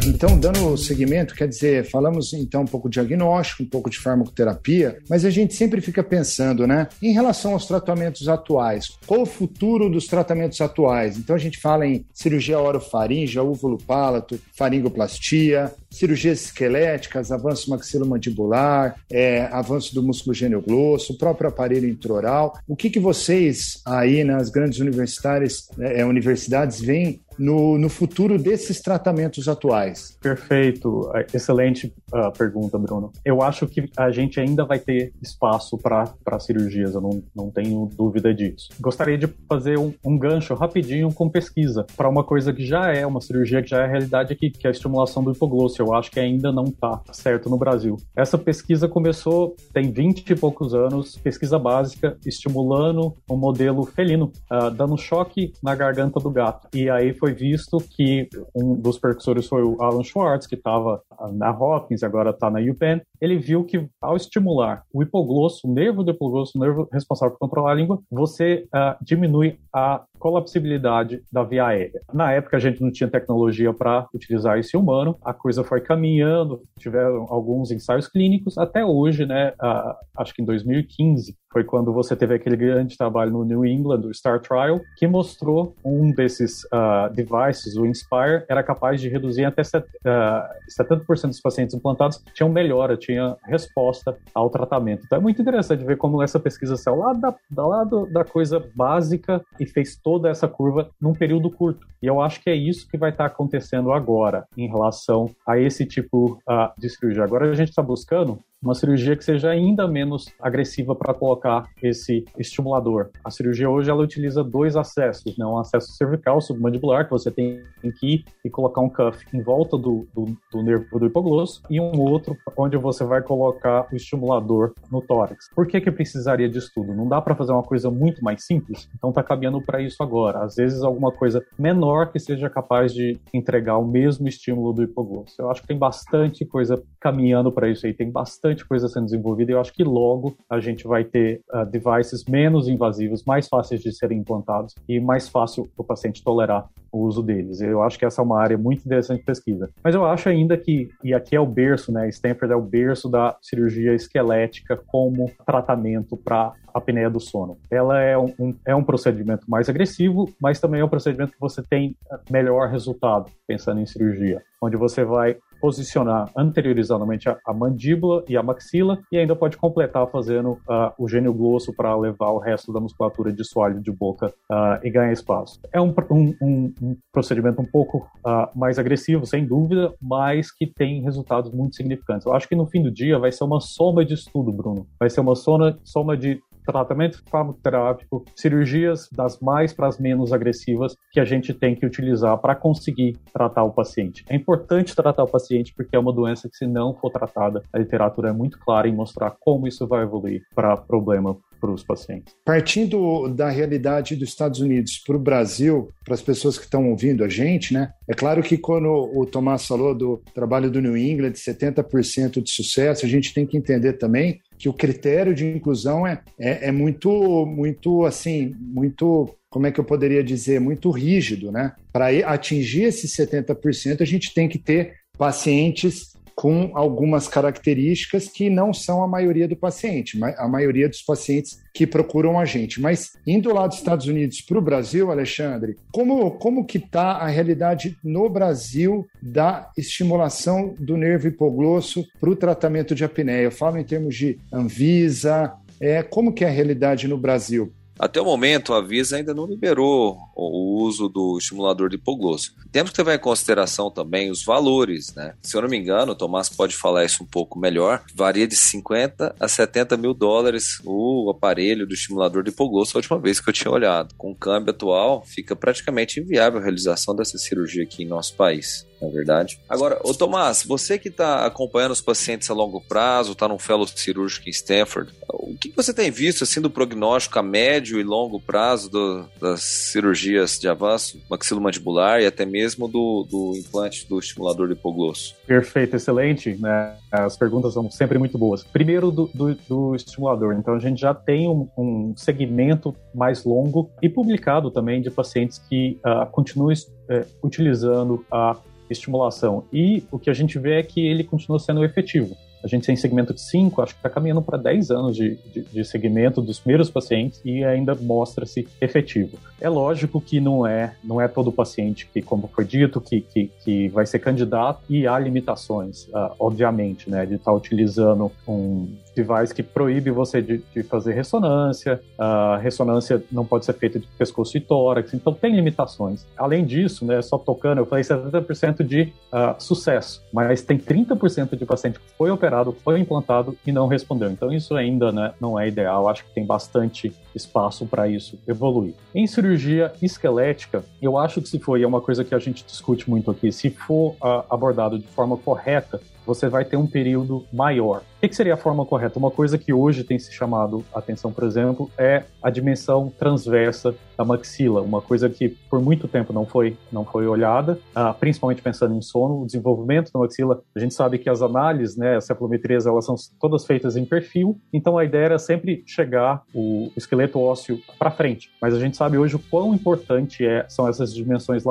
Então, 0.07 0.39
dando 0.39 0.77
seguimento, 0.77 1.35
quer 1.35 1.49
dizer, 1.49 1.89
falamos 1.89 2.33
então 2.33 2.61
um 2.61 2.65
pouco 2.65 2.89
de 2.89 2.93
diagnóstico, 2.93 3.63
um 3.63 3.65
pouco 3.65 3.89
de 3.89 3.99
farmacoterapia, 3.99 4.99
mas 5.09 5.25
a 5.25 5.29
gente 5.29 5.53
sempre 5.53 5.81
fica 5.81 6.01
pensando, 6.01 6.65
né, 6.65 6.87
em 7.01 7.11
relação 7.11 7.51
aos 7.51 7.65
tratamentos 7.65 8.29
atuais, 8.29 8.97
qual 9.05 9.21
o 9.21 9.25
futuro 9.25 9.89
dos 9.89 10.07
tratamentos 10.07 10.61
atuais? 10.61 11.17
Então, 11.17 11.35
a 11.35 11.39
gente 11.39 11.59
fala 11.59 11.85
em 11.85 12.05
cirurgia 12.13 12.57
orofaringe, 12.57 13.37
úvulo-palato, 13.37 14.39
faringoplastia, 14.55 15.73
cirurgias 15.91 16.45
esqueléticas, 16.45 17.31
avanço 17.31 17.69
maxilomandibular, 17.69 18.95
é, 19.11 19.43
avanço 19.51 19.93
do 19.93 20.01
músculo 20.01 20.33
gênio-glosso, 20.33 21.13
o 21.13 21.17
próprio 21.17 21.49
aparelho 21.49 21.87
intraoral. 21.87 22.57
O 22.67 22.75
que, 22.75 22.89
que 22.89 22.99
vocês 22.99 23.81
aí 23.85 24.23
nas 24.23 24.49
grandes 24.49 24.79
universitárias, 24.79 25.67
é, 25.79 26.05
universidades 26.05 26.79
veem 26.79 27.21
no, 27.37 27.77
no 27.77 27.89
futuro 27.89 28.37
desses 28.37 28.81
tratamentos 28.81 29.47
atuais? 29.47 30.17
Perfeito, 30.21 31.09
é, 31.13 31.25
excelente 31.33 31.93
uh, 32.13 32.31
pergunta, 32.37 32.77
Bruno. 32.77 33.11
Eu 33.23 33.41
acho 33.41 33.67
que 33.67 33.89
a 33.95 34.11
gente 34.11 34.39
ainda 34.39 34.65
vai 34.65 34.79
ter 34.79 35.13
espaço 35.21 35.77
para 35.77 36.39
cirurgias, 36.39 36.93
eu 36.93 37.01
não, 37.01 37.23
não 37.35 37.49
tenho 37.49 37.89
dúvida 37.95 38.33
disso. 38.33 38.69
Gostaria 38.79 39.17
de 39.17 39.27
fazer 39.47 39.77
um, 39.77 39.93
um 40.03 40.17
gancho 40.17 40.53
rapidinho 40.53 41.11
com 41.13 41.29
pesquisa 41.29 41.85
para 41.95 42.09
uma 42.09 42.23
coisa 42.23 42.53
que 42.53 42.65
já 42.65 42.93
é 42.93 43.05
uma 43.05 43.21
cirurgia 43.21 43.61
que 43.61 43.69
já 43.69 43.83
é 43.83 43.87
realidade 43.87 44.33
aqui, 44.33 44.49
que 44.49 44.67
é 44.67 44.69
a 44.69 44.71
estimulação 44.71 45.23
do 45.23 45.31
hipoglosso. 45.31 45.81
Eu 45.81 45.93
acho 45.93 46.11
que 46.11 46.19
ainda 46.19 46.51
não 46.51 46.65
está 46.65 47.01
certo 47.11 47.49
no 47.49 47.57
Brasil. 47.57 47.97
Essa 48.15 48.37
pesquisa 48.37 48.87
começou 48.87 49.55
tem 49.73 49.91
20 49.91 50.29
e 50.29 50.35
poucos 50.35 50.73
anos, 50.73 51.17
pesquisa 51.17 51.59
básica, 51.59 52.17
estimulando 52.25 53.13
o 53.27 53.33
um 53.33 53.37
modelo 53.37 53.85
felino, 53.85 54.31
uh, 54.51 54.71
dando 54.71 54.97
choque 54.97 55.53
na 55.61 55.75
garganta 55.75 56.19
do 56.19 56.29
gato. 56.29 56.67
E 56.73 56.89
aí 56.89 57.13
foi 57.13 57.26
visto 57.33 57.77
que 57.79 58.29
um 58.55 58.75
dos 58.75 58.97
percussores 58.99 59.47
foi 59.47 59.63
o 59.63 59.81
Alan 59.81 60.03
Schwartz, 60.03 60.47
que 60.47 60.55
estava 60.55 61.01
na 61.33 61.51
Hopkins, 61.51 62.03
agora 62.03 62.31
está 62.31 62.49
na 62.49 62.59
UPenn. 62.59 63.01
Ele 63.19 63.37
viu 63.37 63.63
que 63.63 63.87
ao 64.01 64.15
estimular 64.15 64.83
o 64.93 65.01
hipoglosso, 65.01 65.67
o 65.67 65.73
nervo 65.73 66.03
do 66.03 66.11
hipoglosso, 66.11 66.57
o 66.57 66.61
nervo 66.61 66.87
responsável 66.91 67.33
por 67.33 67.39
controlar 67.39 67.71
a 67.71 67.75
língua, 67.75 67.99
você 68.11 68.65
uh, 68.67 68.95
diminui 69.03 69.59
a 69.73 70.03
colapsibilidade 70.17 71.21
da 71.31 71.43
via 71.43 71.67
aérea. 71.67 72.01
Na 72.13 72.31
época 72.31 72.57
a 72.57 72.59
gente 72.59 72.81
não 72.81 72.91
tinha 72.91 73.09
tecnologia 73.09 73.73
para 73.73 74.07
utilizar 74.13 74.57
esse 74.57 74.75
humano, 74.75 75.17
a 75.23 75.33
coisa 75.33 75.63
foi 75.63 75.81
caminhando, 75.81 76.61
tiveram 76.79 77.27
alguns 77.29 77.71
ensaios 77.71 78.07
clínicos, 78.07 78.57
até 78.57 78.83
hoje, 78.83 79.25
né, 79.25 79.53
uh, 79.61 79.95
acho 80.17 80.33
que 80.33 80.41
em 80.41 80.45
2015, 80.45 81.35
foi 81.51 81.63
quando 81.63 81.93
você 81.93 82.15
teve 82.15 82.35
aquele 82.35 82.55
grande 82.55 82.97
trabalho 82.97 83.31
no 83.31 83.43
New 83.43 83.65
England, 83.65 84.01
o 84.05 84.13
Star 84.13 84.39
Trial, 84.39 84.81
que 84.97 85.07
mostrou 85.07 85.75
um 85.83 86.11
desses 86.11 86.63
uh, 86.65 87.11
devices, 87.13 87.75
o 87.77 87.85
Inspire, 87.85 88.43
era 88.49 88.61
capaz 88.61 88.99
de 88.99 89.09
reduzir 89.09 89.45
até 89.45 89.63
set, 89.63 89.83
uh, 89.83 90.77
70% 90.79 91.05
dos 91.07 91.41
pacientes 91.41 91.75
implantados 91.75 92.23
tinham 92.33 92.49
melhora, 92.49 92.97
tinha 92.97 93.35
resposta 93.43 94.17
ao 94.33 94.49
tratamento. 94.49 95.03
Então 95.05 95.17
é 95.17 95.21
muito 95.21 95.41
interessante 95.41 95.83
ver 95.83 95.97
como 95.97 96.21
essa 96.21 96.39
pesquisa 96.39 96.75
saiu 96.75 96.97
lá 96.97 97.13
da, 97.13 97.35
da, 97.49 97.65
lá 97.65 97.83
da 97.83 98.23
coisa 98.23 98.63
básica 98.75 99.41
e 99.59 99.65
fez 99.65 99.95
toda 99.95 100.29
essa 100.29 100.47
curva 100.47 100.89
num 100.99 101.13
período 101.13 101.49
curto. 101.49 101.87
E 102.01 102.05
eu 102.05 102.21
acho 102.21 102.41
que 102.41 102.49
é 102.49 102.55
isso 102.55 102.87
que 102.87 102.97
vai 102.97 103.09
estar 103.09 103.25
acontecendo 103.25 103.91
agora 103.91 104.45
em 104.55 104.67
relação 104.67 105.29
a 105.45 105.57
esse 105.57 105.85
tipo 105.85 106.39
uh, 106.47 106.69
de 106.77 106.89
cirurgia. 106.89 107.23
Agora 107.23 107.49
a 107.49 107.55
gente 107.55 107.69
está 107.69 107.81
buscando 107.81 108.39
uma 108.61 108.73
cirurgia 108.73 109.15
que 109.15 109.23
seja 109.23 109.49
ainda 109.49 109.87
menos 109.87 110.25
agressiva 110.41 110.95
para 110.95 111.13
colocar 111.13 111.69
esse 111.81 112.25
estimulador. 112.37 113.09
A 113.23 113.29
cirurgia 113.29 113.69
hoje 113.69 113.89
ela 113.89 114.01
utiliza 114.01 114.43
dois 114.43 114.75
acessos, 114.75 115.37
né? 115.37 115.45
um 115.45 115.57
acesso 115.57 115.91
cervical 115.93 116.41
submandibular 116.41 117.05
que 117.05 117.11
você 117.11 117.29
tem 117.29 117.61
que 117.99 118.15
ir 118.15 118.25
e 118.43 118.49
colocar 118.49 118.81
um 118.81 118.89
cuff 118.89 119.25
em 119.33 119.41
volta 119.41 119.77
do, 119.77 120.07
do, 120.13 120.37
do 120.51 120.61
nervo 120.63 120.99
do 120.99 121.05
hipoglosso 121.05 121.61
e 121.69 121.79
um 121.79 121.99
outro 121.99 122.35
onde 122.57 122.77
você 122.77 123.03
vai 123.03 123.21
colocar 123.21 123.87
o 123.91 123.95
estimulador 123.95 124.73
no 124.91 125.01
tórax. 125.01 125.49
Por 125.55 125.67
que 125.67 125.79
que 125.79 125.91
precisaria 125.91 126.49
disso 126.49 126.71
tudo? 126.73 126.93
Não 126.93 127.07
dá 127.07 127.21
para 127.21 127.35
fazer 127.35 127.51
uma 127.51 127.63
coisa 127.63 127.89
muito 127.91 128.23
mais 128.23 128.45
simples? 128.45 128.89
Então 128.95 129.11
tá 129.11 129.23
caminhando 129.23 129.61
para 129.61 129.81
isso 129.81 130.01
agora. 130.01 130.43
Às 130.43 130.55
vezes 130.55 130.83
alguma 130.83 131.11
coisa 131.11 131.43
menor 131.57 132.11
que 132.11 132.19
seja 132.19 132.49
capaz 132.49 132.93
de 132.93 133.19
entregar 133.33 133.77
o 133.77 133.87
mesmo 133.87 134.27
estímulo 134.27 134.73
do 134.73 134.83
hipoglosso. 134.83 135.35
Eu 135.39 135.51
acho 135.51 135.61
que 135.61 135.67
tem 135.67 135.77
bastante 135.77 136.45
coisa 136.45 136.81
caminhando 136.99 137.51
para 137.51 137.69
isso 137.69 137.85
aí, 137.85 137.93
tem 137.93 138.11
bastante 138.11 138.56
bastante 138.57 138.65
coisa 138.65 138.87
sendo 138.87 139.05
desenvolvida 139.05 139.51
e 139.51 139.53
eu 139.53 139.61
acho 139.61 139.73
que 139.73 139.83
logo 139.83 140.35
a 140.49 140.59
gente 140.59 140.87
vai 140.87 141.03
ter 141.03 141.41
uh, 141.53 141.65
devices 141.65 142.25
menos 142.25 142.67
invasivos, 142.67 143.23
mais 143.23 143.47
fáceis 143.47 143.81
de 143.81 143.91
serem 143.91 144.19
implantados 144.19 144.73
e 144.87 144.99
mais 144.99 145.29
fácil 145.29 145.69
o 145.77 145.83
paciente 145.83 146.23
tolerar 146.23 146.67
o 146.91 146.99
uso 146.99 147.21
deles. 147.21 147.61
Eu 147.61 147.83
acho 147.83 147.99
que 147.99 148.05
essa 148.05 148.21
é 148.21 148.23
uma 148.23 148.39
área 148.39 148.57
muito 148.57 148.85
interessante 148.85 149.19
de 149.19 149.25
pesquisa. 149.25 149.69
Mas 149.83 149.93
eu 149.93 150.05
acho 150.05 150.29
ainda 150.29 150.57
que, 150.57 150.89
e 151.03 151.13
aqui 151.13 151.35
é 151.35 151.39
o 151.39 151.45
berço, 151.45 151.91
né? 151.91 152.07
Stanford 152.09 152.53
é 152.53 152.55
o 152.55 152.61
berço 152.61 153.09
da 153.09 153.35
cirurgia 153.41 153.93
esquelética 153.93 154.77
como 154.87 155.29
tratamento 155.45 156.15
para 156.15 156.53
a 156.73 156.77
apneia 156.77 157.09
do 157.09 157.19
sono. 157.19 157.57
Ela 157.69 158.01
é 158.01 158.17
um, 158.17 158.33
um, 158.39 158.55
é 158.65 158.75
um 158.75 158.83
procedimento 158.83 159.49
mais 159.49 159.69
agressivo, 159.69 160.29
mas 160.41 160.59
também 160.59 160.79
é 160.79 160.85
um 160.85 160.89
procedimento 160.89 161.33
que 161.33 161.39
você 161.39 161.61
tem 161.61 161.95
melhor 162.29 162.69
resultado, 162.69 163.31
pensando 163.45 163.81
em 163.81 163.85
cirurgia, 163.85 164.41
onde 164.61 164.77
você 164.77 165.03
vai 165.03 165.37
posicionar 165.59 166.29
anteriorizadamente 166.35 167.29
a, 167.29 167.37
a, 167.45 167.53
mandíbula 167.53 168.23
e 168.27 168.37
a 168.37 168.43
maxila 168.43 168.99
e 169.11 169.17
ainda 169.17 169.35
pode 169.35 169.57
completar 169.57 170.07
fazendo 170.07 170.51
uh, 170.51 170.91
o 170.97 171.07
gênio 171.07 171.33
glosso 171.33 171.73
para 171.73 171.95
levar 171.95 172.29
o 172.29 172.39
resto 172.39 172.71
da 172.71 172.79
musculatura 172.79 173.31
de 173.31 173.43
soalho 173.43 173.81
de 173.81 173.91
boca 173.91 174.27
uh, 174.51 174.79
e 174.83 174.89
ganhar 174.89 175.11
espaço. 175.11 175.59
É 175.71 175.81
um, 175.81 175.93
um, 176.11 176.73
um 176.81 176.97
procedimento 177.11 177.61
um 177.61 177.65
pouco 177.65 178.07
uh, 178.25 178.57
mais 178.57 178.79
agressivo, 178.79 179.25
sem 179.25 179.45
dúvida, 179.45 179.93
mas 180.01 180.51
que 180.51 180.67
tem 180.67 181.01
resultados 181.01 181.51
muito 181.51 181.75
significantes. 181.75 182.25
Eu 182.25 182.33
acho 182.33 182.47
que 182.47 182.55
no 182.55 182.65
fim 182.65 182.81
do 182.81 182.91
dia 182.91 183.19
vai 183.19 183.31
ser 183.31 183.43
uma 183.43 183.59
soma 183.59 184.05
de 184.05 184.13
estudo, 184.13 184.51
Bruno. 184.51 184.87
Vai 184.99 185.09
ser 185.09 185.21
uma 185.21 185.35
soma, 185.35 185.77
soma 185.83 186.17
de 186.17 186.39
tratamento 186.67 187.23
farmacoterápico, 187.29 188.25
cirurgias 188.35 189.07
das 189.11 189.39
mais 189.39 189.73
para 189.73 189.87
as 189.87 189.97
menos 189.97 190.33
agressivas 190.33 190.95
que 191.11 191.19
a 191.19 191.25
gente 191.25 191.53
tem 191.53 191.73
que 191.73 191.85
utilizar 191.85 192.37
para 192.37 192.55
conseguir 192.55 193.17
tratar 193.33 193.63
o 193.63 193.71
paciente. 193.71 194.23
É 194.29 194.35
importante 194.35 194.95
tratar 194.95 195.23
o 195.23 195.31
paciente 195.31 195.73
porque 195.75 195.95
é 195.95 195.99
uma 195.99 196.13
doença 196.13 196.49
que, 196.49 196.57
se 196.57 196.67
não 196.67 196.93
for 196.93 197.09
tratada, 197.09 197.63
a 197.71 197.79
literatura 197.79 198.29
é 198.29 198.33
muito 198.33 198.59
clara 198.59 198.87
em 198.87 198.93
mostrar 198.93 199.35
como 199.39 199.67
isso 199.67 199.87
vai 199.87 200.03
evoluir 200.03 200.43
para 200.53 200.75
problema 200.75 201.37
para 201.59 201.71
os 201.71 201.83
pacientes. 201.83 202.33
Partindo 202.45 203.27
da 203.29 203.49
realidade 203.49 204.15
dos 204.15 204.29
Estados 204.29 204.59
Unidos 204.59 205.01
para 205.05 205.15
o 205.15 205.19
Brasil, 205.19 205.89
para 206.03 206.13
as 206.13 206.21
pessoas 206.21 206.57
que 206.57 206.65
estão 206.65 206.89
ouvindo 206.89 207.23
a 207.23 207.29
gente, 207.29 207.73
né? 207.73 207.91
É 208.07 208.13
claro 208.13 208.41
que 208.41 208.57
quando 208.57 208.87
o 208.89 209.25
Tomás 209.25 209.65
falou 209.65 209.93
do 209.93 210.21
trabalho 210.33 210.69
do 210.69 210.81
New 210.81 210.97
England, 210.97 211.33
70% 211.33 212.41
de 212.41 212.51
sucesso, 212.51 213.05
a 213.05 213.09
gente 213.09 213.33
tem 213.33 213.45
que 213.45 213.57
entender 213.57 213.93
também 213.93 214.39
que 214.57 214.67
o 214.69 214.73
critério 214.73 215.35
de 215.35 215.45
inclusão 215.45 216.05
é, 216.05 216.21
é, 216.39 216.67
é 216.67 216.71
muito, 216.71 217.45
muito 217.45 218.05
assim, 218.05 218.55
muito 218.59 219.35
como 219.49 219.65
é 219.65 219.71
que 219.71 219.79
eu 219.79 219.83
poderia 219.83 220.23
dizer, 220.23 220.59
muito 220.59 220.89
rígido, 220.91 221.51
né? 221.51 221.73
Para 221.91 222.09
atingir 222.27 222.83
esses 222.83 223.15
70%, 223.15 224.01
a 224.01 224.05
gente 224.05 224.33
tem 224.33 224.47
que 224.47 224.57
ter 224.57 224.93
pacientes 225.17 226.16
com 226.37 226.69
algumas 226.75 227.27
características 227.27 228.27
que 228.27 228.47
não 228.47 228.71
são 228.71 229.01
a 229.01 229.07
maioria 229.07 229.47
do 229.47 229.55
paciente, 229.55 230.19
a 230.37 230.47
maioria 230.47 230.87
dos 230.87 231.01
pacientes 231.01 231.63
que 231.73 231.87
procuram 231.87 232.39
a 232.39 232.45
gente. 232.45 232.79
Mas 232.79 233.17
indo 233.25 233.51
lá 233.51 233.65
dos 233.65 233.77
Estados 233.77 234.05
Unidos 234.05 234.39
para 234.41 234.59
o 234.59 234.61
Brasil, 234.61 235.09
Alexandre, 235.09 235.77
como, 235.91 236.29
como 236.37 236.63
que 236.63 236.77
está 236.77 237.13
a 237.13 237.27
realidade 237.27 237.97
no 238.03 238.29
Brasil 238.29 239.07
da 239.19 239.71
estimulação 239.75 240.75
do 240.77 240.95
nervo 240.95 241.27
hipoglosso 241.27 242.05
para 242.19 242.29
o 242.29 242.35
tratamento 242.35 242.93
de 242.93 243.03
apneia? 243.03 243.45
Eu 243.45 243.51
falo 243.51 243.79
em 243.79 243.83
termos 243.83 244.15
de 244.15 244.37
Anvisa, 244.53 245.55
é, 245.79 246.03
como 246.03 246.31
que 246.31 246.45
é 246.45 246.47
a 246.47 246.51
realidade 246.51 247.07
no 247.07 247.17
Brasil? 247.17 247.73
Até 247.99 248.21
o 248.21 248.25
momento, 248.25 248.73
a 248.73 248.81
Visa 248.81 249.17
ainda 249.17 249.33
não 249.33 249.45
liberou 249.45 250.17
o 250.35 250.83
uso 250.83 251.09
do 251.09 251.37
estimulador 251.37 251.89
de 251.89 251.95
hipoglosso. 251.95 252.53
Temos 252.71 252.91
que 252.91 252.99
levar 252.99 253.15
em 253.15 253.19
consideração 253.19 253.89
também 253.89 254.29
os 254.29 254.43
valores, 254.43 255.13
né? 255.15 255.33
Se 255.41 255.55
eu 255.55 255.61
não 255.61 255.69
me 255.69 255.77
engano, 255.77 256.11
o 256.11 256.15
Tomás 256.15 256.49
pode 256.49 256.75
falar 256.75 257.05
isso 257.05 257.23
um 257.23 257.27
pouco 257.27 257.57
melhor, 257.59 258.03
varia 258.13 258.47
de 258.47 258.55
50 258.55 259.35
a 259.39 259.47
70 259.47 259.97
mil 259.97 260.13
dólares 260.13 260.79
o 260.85 261.29
aparelho 261.29 261.87
do 261.87 261.93
estimulador 261.93 262.43
de 262.43 262.49
hipoglosso 262.49 262.97
a 262.97 262.99
última 262.99 263.19
vez 263.19 263.39
que 263.39 263.49
eu 263.49 263.53
tinha 263.53 263.71
olhado. 263.71 264.13
Com 264.15 264.31
o 264.31 264.35
câmbio 264.35 264.71
atual, 264.71 265.23
fica 265.25 265.55
praticamente 265.55 266.19
inviável 266.19 266.59
a 266.59 266.63
realização 266.63 267.15
dessa 267.15 267.37
cirurgia 267.37 267.83
aqui 267.83 268.03
em 268.03 268.07
nosso 268.07 268.35
país 268.35 268.85
na 269.01 269.09
verdade. 269.09 269.59
Agora, 269.67 269.99
ô 270.03 270.13
Tomás, 270.13 270.63
você 270.63 270.97
que 270.97 271.09
está 271.09 271.45
acompanhando 271.45 271.91
os 271.91 272.01
pacientes 272.01 272.49
a 272.49 272.53
longo 272.53 272.81
prazo, 272.81 273.33
está 273.33 273.47
num 273.47 273.59
fellow 273.59 273.87
cirúrgico 273.87 274.47
em 274.47 274.51
Stanford, 274.51 275.13
o 275.29 275.55
que 275.55 275.71
você 275.75 275.93
tem 275.93 276.11
visto 276.11 276.43
assim 276.43 276.61
do 276.61 276.69
prognóstico 276.69 277.37
a 277.39 277.43
médio 277.43 277.99
e 277.99 278.03
longo 278.03 278.39
prazo 278.39 278.89
do, 278.89 279.25
das 279.39 279.61
cirurgias 279.61 280.59
de 280.59 280.67
avanço 280.67 281.21
maxilomandibular 281.29 282.21
e 282.21 282.25
até 282.25 282.45
mesmo 282.45 282.87
do, 282.87 283.25
do 283.29 283.53
implante 283.57 284.07
do 284.07 284.19
estimulador 284.19 284.67
de 284.67 284.73
hipoglosso? 284.73 285.35
Perfeito, 285.45 285.95
excelente. 285.95 286.55
Né? 286.55 286.95
As 287.11 287.37
perguntas 287.37 287.73
são 287.73 287.89
sempre 287.89 288.17
muito 288.17 288.37
boas. 288.37 288.63
Primeiro 288.63 289.11
do, 289.11 289.29
do, 289.33 289.55
do 289.55 289.95
estimulador. 289.95 290.55
Então, 290.55 290.73
a 290.73 290.79
gente 290.79 290.99
já 290.99 291.13
tem 291.13 291.47
um, 291.47 291.67
um, 291.77 292.13
segmento 292.15 292.95
mais 293.13 293.43
longo 293.43 293.89
e 294.01 294.09
publicado 294.09 294.71
também 294.71 295.01
de 295.01 295.09
pacientes 295.09 295.57
que 295.57 295.99
uh, 296.05 296.29
continuam 296.31 296.73
uh, 296.73 297.25
utilizando 297.43 298.25
a 298.31 298.57
estimulação. 298.89 299.63
E 299.71 300.03
o 300.11 300.19
que 300.19 300.29
a 300.29 300.33
gente 300.33 300.57
vê 300.59 300.79
é 300.79 300.83
que 300.83 301.05
ele 301.05 301.23
continua 301.23 301.59
sendo 301.59 301.83
efetivo. 301.83 302.35
A 302.63 302.67
gente 302.67 302.87
tem 302.87 302.95
segmento 302.95 303.33
de 303.33 303.41
5, 303.41 303.81
acho 303.81 303.93
que 303.93 303.99
está 303.99 304.09
caminhando 304.09 304.41
para 304.41 304.57
10 304.57 304.89
anos 304.91 305.15
de, 305.15 305.35
de, 305.53 305.61
de, 305.61 305.85
segmento 305.85 306.41
dos 306.41 306.59
primeiros 306.59 306.89
pacientes 306.89 307.39
e 307.45 307.63
ainda 307.63 307.93
mostra-se 307.93 308.67
efetivo. 308.81 309.37
É 309.61 309.69
lógico 309.69 310.19
que 310.19 310.39
não 310.39 310.65
é, 310.65 310.95
não 311.03 311.21
é 311.21 311.27
todo 311.27 311.51
paciente 311.51 312.09
que, 312.11 312.21
como 312.21 312.47
foi 312.47 312.65
dito, 312.65 312.99
que, 312.99 313.21
que, 313.21 313.51
que 313.63 313.87
vai 313.89 314.05
ser 314.05 314.19
candidato 314.19 314.81
e 314.89 315.05
há 315.05 315.17
limitações, 315.19 316.07
uh, 316.07 316.33
obviamente, 316.39 317.09
né, 317.09 317.25
de 317.25 317.35
estar 317.35 317.51
tá 317.51 317.57
utilizando 317.57 318.31
um 318.47 318.87
device 319.21 319.53
que 319.53 319.63
proíbe 319.63 320.11
você 320.11 320.41
de, 320.41 320.61
de 320.73 320.83
fazer 320.83 321.13
ressonância, 321.13 321.99
a 322.17 322.57
ressonância 322.57 323.23
não 323.31 323.45
pode 323.45 323.65
ser 323.65 323.73
feita 323.73 323.99
de 323.99 324.07
pescoço 324.17 324.57
e 324.57 324.61
tórax, 324.61 325.13
então 325.13 325.33
tem 325.33 325.55
limitações. 325.55 326.25
Além 326.37 326.63
disso, 326.63 327.05
né, 327.05 327.21
só 327.21 327.37
tocando, 327.37 327.79
eu 327.79 327.85
falei 327.85 328.03
70% 328.03 328.83
de 328.83 329.13
uh, 329.33 329.55
sucesso, 329.57 330.23
mas 330.31 330.61
tem 330.61 330.77
30% 330.77 331.57
de 331.57 331.65
paciente 331.65 331.99
que 331.99 332.05
foi 332.17 332.29
operado, 332.29 332.75
foi 332.83 332.99
implantado 332.99 333.57
e 333.65 333.71
não 333.71 333.87
respondeu. 333.87 334.29
Então 334.29 334.51
isso 334.51 334.75
ainda 334.75 335.11
né, 335.11 335.33
não 335.41 335.59
é 335.59 335.67
ideal, 335.67 336.07
acho 336.07 336.23
que 336.25 336.33
tem 336.33 336.45
bastante 336.45 337.11
espaço 337.33 337.85
para 337.85 338.07
isso 338.07 338.37
evoluir. 338.47 338.93
Em 339.13 339.25
cirurgia 339.25 339.91
esquelética, 340.01 340.83
eu 341.01 341.17
acho 341.17 341.41
que 341.41 341.49
se 341.49 341.59
for, 341.59 341.79
e 341.79 341.83
é 341.83 341.87
uma 341.87 342.01
coisa 342.01 342.23
que 342.23 342.35
a 342.35 342.39
gente 342.39 342.63
discute 342.65 343.09
muito 343.09 343.31
aqui, 343.31 343.51
se 343.51 343.69
for 343.69 344.11
uh, 344.13 344.43
abordado 344.49 344.99
de 344.99 345.07
forma 345.07 345.37
correta, 345.37 345.99
você 346.27 346.49
vai 346.49 346.65
ter 346.65 346.75
um 346.75 346.85
período 346.85 347.45
maior. 347.53 348.01
O 348.17 348.27
que, 348.27 348.35
seria 348.35 348.55
a 348.55 348.57
forma 348.57 348.83
correta? 348.83 349.19
Uma 349.19 349.29
coisa 349.29 349.59
que 349.59 349.71
hoje 349.71 350.03
tem 350.03 350.17
se 350.17 350.33
chamado 350.33 350.83
atenção, 350.91 351.31
por 351.31 351.43
exemplo, 351.43 351.91
é 351.95 352.23
a 352.41 352.49
dimensão 352.49 353.13
transversa 353.15 353.93
da 354.17 354.25
maxila, 354.25 354.81
uma 354.81 354.99
coisa 354.99 355.29
que 355.29 355.49
por 355.49 355.79
muito 355.79 356.07
tempo 356.07 356.33
não 356.33 356.43
foi, 356.43 356.75
não 356.91 357.05
foi 357.05 357.27
olhada, 357.27 357.79
uh, 357.95 358.11
principalmente 358.19 358.63
pensando 358.63 358.95
em 358.95 359.01
sono, 359.01 359.43
o 359.43 359.45
desenvolvimento 359.45 360.11
da 360.11 360.19
maxila. 360.19 360.63
A 360.75 360.79
gente 360.79 360.95
sabe 360.95 361.19
que 361.19 361.29
as 361.29 361.43
análises, 361.43 361.95
né, 361.95 362.15
as 362.15 362.25
cephalometrias, 362.25 362.87
elas 362.87 363.05
são 363.05 363.15
todas 363.39 363.63
feitas 363.65 363.95
em 363.95 364.03
perfil, 364.03 364.59
então 364.73 364.97
a 364.97 365.05
ideia 365.05 365.25
era 365.25 365.39
sempre 365.39 365.83
chegar 365.85 366.41
o 366.55 366.91
esqueleto 366.97 367.39
ósseo 367.39 367.79
para 367.99 368.09
frente. 368.09 368.49
Mas 368.59 368.73
a 368.73 368.79
gente 368.79 368.97
sabe 368.97 369.19
hoje 369.19 369.35
o 369.35 369.39
quão 369.39 369.75
importante 369.75 370.43
é, 370.43 370.65
são 370.67 370.87
essas 370.87 371.13
dimensões 371.13 371.63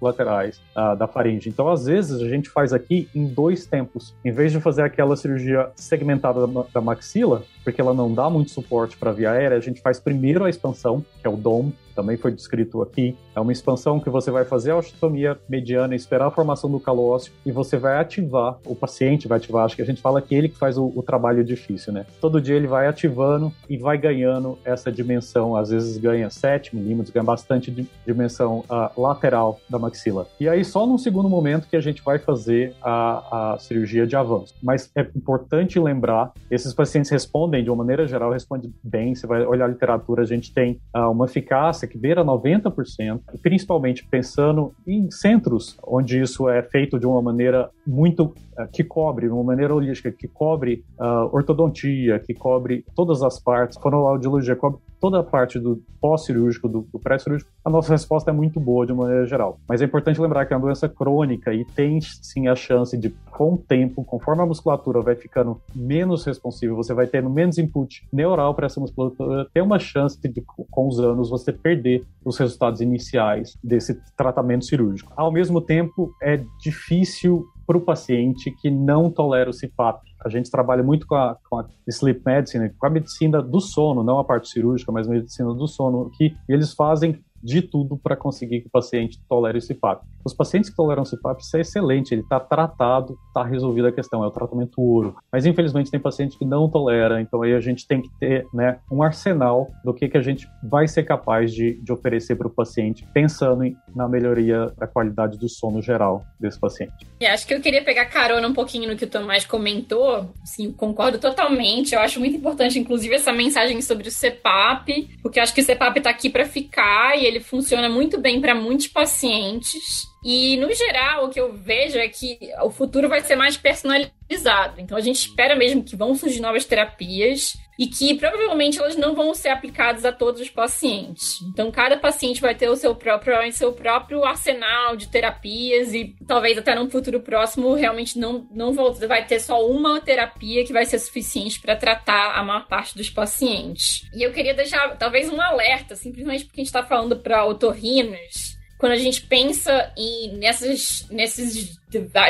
laterais 0.00 0.60
uh, 0.76 0.96
da 0.96 1.06
faringe. 1.06 1.48
Então, 1.48 1.68
às 1.68 1.84
vezes, 1.84 2.20
a 2.20 2.28
gente 2.28 2.50
faz 2.50 2.72
aqui 2.72 3.08
em 3.14 3.24
dois 3.26 3.66
tempos. 3.66 4.16
Em 4.24 4.32
vez 4.32 4.50
de 4.50 4.58
fazer 4.58 4.82
aquela 4.82 5.16
cirurgia 5.16 5.70
segmentada 5.92 6.46
da, 6.46 6.80
maxila, 6.80 7.44
porque 7.64 7.80
ela 7.80 7.94
não 7.94 8.12
dá 8.12 8.28
muito 8.28 8.50
suporte 8.50 8.96
para 8.96 9.10
a 9.10 9.14
via 9.14 9.30
aérea, 9.30 9.56
a 9.56 9.60
gente 9.60 9.80
faz 9.80 9.98
primeiro 10.00 10.44
a 10.44 10.50
expansão, 10.50 11.04
que 11.20 11.26
é 11.26 11.30
o 11.30 11.36
DOM, 11.36 11.72
também 11.94 12.16
foi 12.16 12.32
descrito 12.32 12.82
aqui. 12.82 13.16
É 13.34 13.40
uma 13.40 13.52
expansão 13.52 14.00
que 14.00 14.10
você 14.10 14.30
vai 14.30 14.44
fazer 14.44 14.72
a 14.72 14.76
osteotomia 14.76 15.38
mediana, 15.48 15.94
esperar 15.94 16.26
a 16.26 16.30
formação 16.30 16.70
do 16.70 16.80
calo 16.80 17.06
ósseo 17.08 17.32
e 17.44 17.52
você 17.52 17.76
vai 17.76 17.98
ativar, 17.98 18.58
o 18.66 18.74
paciente 18.74 19.28
vai 19.28 19.38
ativar, 19.38 19.64
acho 19.64 19.76
que 19.76 19.82
a 19.82 19.86
gente 19.86 20.00
fala 20.00 20.20
que 20.20 20.34
ele 20.34 20.48
que 20.48 20.58
faz 20.58 20.76
o, 20.76 20.92
o 20.94 21.02
trabalho 21.02 21.44
difícil, 21.44 21.92
né? 21.92 22.06
Todo 22.20 22.40
dia 22.40 22.56
ele 22.56 22.66
vai 22.66 22.86
ativando 22.86 23.52
e 23.68 23.76
vai 23.76 23.96
ganhando 23.96 24.58
essa 24.64 24.90
dimensão, 24.90 25.56
às 25.56 25.70
vezes 25.70 25.96
ganha 25.98 26.28
7 26.30 26.74
milímetros, 26.74 27.10
ganha 27.10 27.24
bastante 27.24 27.70
dimensão 28.06 28.64
uh, 28.70 29.00
lateral 29.00 29.60
da 29.68 29.78
maxila. 29.78 30.26
E 30.40 30.48
aí 30.48 30.64
só 30.64 30.86
num 30.86 30.98
segundo 30.98 31.28
momento 31.28 31.68
que 31.68 31.76
a 31.76 31.80
gente 31.80 32.02
vai 32.02 32.18
fazer 32.18 32.74
a, 32.82 33.52
a 33.54 33.58
cirurgia 33.58 34.06
de 34.06 34.16
avanço. 34.16 34.54
Mas 34.62 34.90
é 34.94 35.06
importante 35.14 35.78
lembrar, 35.78 36.32
esses 36.50 36.72
pacientes 36.72 37.10
respondem 37.10 37.51
de 37.60 37.68
uma 37.68 37.78
maneira 37.78 38.06
geral, 38.06 38.30
respondem 38.30 38.72
bem, 38.84 39.14
você 39.14 39.26
vai 39.26 39.44
olhar 39.44 39.64
a 39.64 39.68
literatura, 39.68 40.22
a 40.22 40.26
gente 40.26 40.54
tem 40.54 40.80
uh, 40.94 41.10
uma 41.10 41.24
eficácia 41.24 41.88
que 41.88 41.98
beira 41.98 42.24
90%, 42.24 43.20
principalmente 43.42 44.06
pensando 44.06 44.72
em 44.86 45.10
centros 45.10 45.76
onde 45.82 46.20
isso 46.20 46.48
é 46.48 46.62
feito 46.62 47.00
de 47.00 47.06
uma 47.06 47.20
maneira 47.20 47.68
muito 47.84 48.26
uh, 48.26 48.68
que 48.72 48.84
cobre, 48.84 49.26
de 49.26 49.32
uma 49.32 49.42
maneira 49.42 49.74
holística, 49.74 50.12
que 50.12 50.28
cobre 50.28 50.84
uh, 51.00 51.34
ortodontia, 51.34 52.20
que 52.20 52.32
cobre 52.32 52.84
todas 52.94 53.22
as 53.24 53.40
partes, 53.40 53.76
fonoaudiologia, 53.78 54.54
cobre 54.54 54.78
toda 55.02 55.18
a 55.18 55.22
parte 55.24 55.58
do 55.58 55.82
pós-cirúrgico, 56.00 56.68
do, 56.68 56.86
do 56.92 56.98
pré-cirúrgico, 57.00 57.50
a 57.64 57.68
nossa 57.68 57.92
resposta 57.92 58.30
é 58.30 58.32
muito 58.32 58.60
boa 58.60 58.86
de 58.86 58.92
uma 58.92 59.02
maneira 59.02 59.26
geral. 59.26 59.58
Mas 59.68 59.82
é 59.82 59.84
importante 59.84 60.20
lembrar 60.20 60.46
que 60.46 60.54
é 60.54 60.56
uma 60.56 60.62
doença 60.62 60.88
crônica 60.88 61.52
e 61.52 61.64
tem 61.64 62.00
sim 62.00 62.46
a 62.46 62.54
chance 62.54 62.96
de, 62.96 63.10
com 63.32 63.54
o 63.54 63.58
tempo, 63.58 64.04
conforme 64.04 64.42
a 64.42 64.46
musculatura 64.46 65.00
vai 65.00 65.16
ficando 65.16 65.60
menos 65.74 66.24
responsiva, 66.24 66.72
você 66.76 66.94
vai 66.94 67.08
tendo 67.08 67.28
menos 67.28 67.41
input 67.42 68.06
neural 68.12 68.54
para 68.54 68.66
essa 68.66 68.80
musculatura, 68.80 69.46
ter 69.52 69.62
uma 69.62 69.78
chance 69.78 70.18
de, 70.20 70.42
com 70.70 70.88
os 70.88 70.98
anos, 71.00 71.30
você 71.30 71.52
perder 71.52 72.04
os 72.24 72.38
resultados 72.38 72.80
iniciais 72.80 73.56
desse 73.62 74.00
tratamento 74.16 74.64
cirúrgico. 74.64 75.12
Ao 75.16 75.30
mesmo 75.30 75.60
tempo, 75.60 76.14
é 76.22 76.42
difícil 76.60 77.46
para 77.66 77.76
o 77.76 77.80
paciente 77.80 78.50
que 78.50 78.70
não 78.70 79.10
tolera 79.10 79.50
o 79.50 79.52
CPAP. 79.52 80.02
A 80.24 80.28
gente 80.28 80.50
trabalha 80.50 80.82
muito 80.82 81.06
com 81.06 81.14
a, 81.14 81.36
com 81.48 81.58
a 81.58 81.66
sleep 81.88 82.22
medicine, 82.24 82.70
com 82.70 82.86
a 82.86 82.90
medicina 82.90 83.42
do 83.42 83.60
sono, 83.60 84.02
não 84.02 84.18
a 84.18 84.24
parte 84.24 84.48
cirúrgica, 84.48 84.92
mas 84.92 85.08
a 85.08 85.10
medicina 85.10 85.52
do 85.54 85.66
sono, 85.66 86.10
que 86.10 86.34
eles 86.48 86.72
fazem 86.74 87.18
de 87.42 87.60
tudo 87.60 87.96
para 87.96 88.16
conseguir 88.16 88.60
que 88.60 88.68
o 88.68 88.70
paciente 88.70 89.20
tolere 89.28 89.58
o 89.58 89.66
CPAP. 89.66 90.04
Os 90.24 90.34
pacientes 90.34 90.70
que 90.70 90.76
toleram 90.76 91.04
CPAP, 91.04 91.40
isso 91.40 91.56
é 91.56 91.60
excelente, 91.60 92.14
ele 92.14 92.22
está 92.22 92.38
tratado, 92.38 93.18
está 93.28 93.42
resolvida 93.42 93.88
a 93.88 93.92
questão, 93.92 94.22
é 94.22 94.26
o 94.26 94.30
tratamento 94.30 94.80
ouro. 94.80 95.16
Mas 95.32 95.46
infelizmente 95.46 95.90
tem 95.90 95.98
paciente 95.98 96.38
que 96.38 96.44
não 96.44 96.68
tolera, 96.68 97.20
então 97.20 97.42
aí 97.42 97.54
a 97.54 97.60
gente 97.60 97.86
tem 97.86 98.00
que 98.00 98.10
ter 98.18 98.46
né, 98.52 98.78
um 98.90 99.02
arsenal 99.02 99.68
do 99.84 99.92
que, 99.92 100.08
que 100.08 100.16
a 100.16 100.22
gente 100.22 100.48
vai 100.62 100.86
ser 100.86 101.02
capaz 101.02 101.52
de, 101.52 101.74
de 101.82 101.92
oferecer 101.92 102.36
para 102.36 102.46
o 102.46 102.50
paciente, 102.50 103.06
pensando 103.12 103.64
em, 103.64 103.76
na 103.94 104.08
melhoria 104.08 104.72
da 104.78 104.86
qualidade 104.86 105.38
do 105.38 105.48
sono 105.48 105.82
geral 105.82 106.24
desse 106.38 106.58
paciente. 106.58 107.06
E 107.20 107.26
acho 107.26 107.46
que 107.46 107.54
eu 107.54 107.60
queria 107.60 107.82
pegar 107.82 108.06
carona 108.06 108.46
um 108.46 108.52
pouquinho 108.52 108.88
no 108.88 108.96
que 108.96 109.04
o 109.04 109.08
Tomás 109.08 109.44
comentou, 109.44 110.30
sim, 110.44 110.72
concordo 110.72 111.18
totalmente. 111.18 111.94
Eu 111.94 112.00
acho 112.00 112.20
muito 112.20 112.36
importante, 112.36 112.78
inclusive, 112.78 113.14
essa 113.14 113.32
mensagem 113.32 113.80
sobre 113.82 114.08
o 114.08 114.12
CPAP, 114.12 115.18
porque 115.22 115.40
acho 115.40 115.54
que 115.54 115.60
o 115.60 115.64
CPAP 115.64 115.98
está 115.98 116.10
aqui 116.10 116.30
para 116.30 116.44
ficar 116.44 117.18
e 117.18 117.24
ele 117.24 117.40
funciona 117.40 117.88
muito 117.88 118.20
bem 118.20 118.40
para 118.40 118.54
muitos 118.54 118.86
pacientes. 118.86 120.11
E, 120.24 120.56
no 120.56 120.72
geral, 120.72 121.24
o 121.24 121.30
que 121.30 121.40
eu 121.40 121.52
vejo 121.52 121.98
é 121.98 122.08
que 122.08 122.38
o 122.62 122.70
futuro 122.70 123.08
vai 123.08 123.20
ser 123.22 123.34
mais 123.34 123.56
personalizado. 123.56 124.80
Então, 124.80 124.96
a 124.96 125.00
gente 125.00 125.16
espera 125.16 125.56
mesmo 125.56 125.82
que 125.82 125.96
vão 125.96 126.14
surgir 126.14 126.40
novas 126.40 126.64
terapias 126.64 127.56
e 127.78 127.86
que 127.86 128.14
provavelmente 128.14 128.78
elas 128.78 128.96
não 128.96 129.14
vão 129.14 129.34
ser 129.34 129.48
aplicadas 129.48 130.04
a 130.04 130.12
todos 130.12 130.40
os 130.40 130.48
pacientes. 130.48 131.40
Então, 131.42 131.72
cada 131.72 131.96
paciente 131.96 132.40
vai 132.40 132.54
ter 132.54 132.68
o 132.68 132.76
seu 132.76 132.94
próprio, 132.94 133.34
seu 133.52 133.72
próprio 133.72 134.24
arsenal 134.24 134.94
de 134.94 135.08
terapias 135.08 135.92
e 135.92 136.14
talvez 136.26 136.56
até 136.56 136.74
num 136.74 136.88
futuro 136.88 137.20
próximo 137.20 137.74
realmente 137.74 138.18
não, 138.18 138.46
não 138.52 138.72
vai 138.72 139.26
ter 139.26 139.40
só 139.40 139.66
uma 139.66 140.00
terapia 140.00 140.64
que 140.64 140.72
vai 140.72 140.84
ser 140.84 140.98
suficiente 140.98 141.60
para 141.60 141.74
tratar 141.74 142.34
a 142.36 142.44
maior 142.44 142.68
parte 142.68 142.96
dos 142.96 143.10
pacientes. 143.10 144.02
E 144.14 144.22
eu 144.22 144.32
queria 144.32 144.54
deixar 144.54 144.96
talvez 144.96 145.28
um 145.28 145.40
alerta, 145.40 145.96
simplesmente 145.96 146.44
porque 146.44 146.60
a 146.60 146.62
gente 146.62 146.68
está 146.68 146.84
falando 146.84 147.16
para 147.16 147.44
otorrinos 147.44 148.51
quando 148.82 148.94
a 148.94 148.98
gente 148.98 149.22
pensa 149.22 149.92
em 149.96 150.32
nessas, 150.38 151.06
nesses 151.08 151.78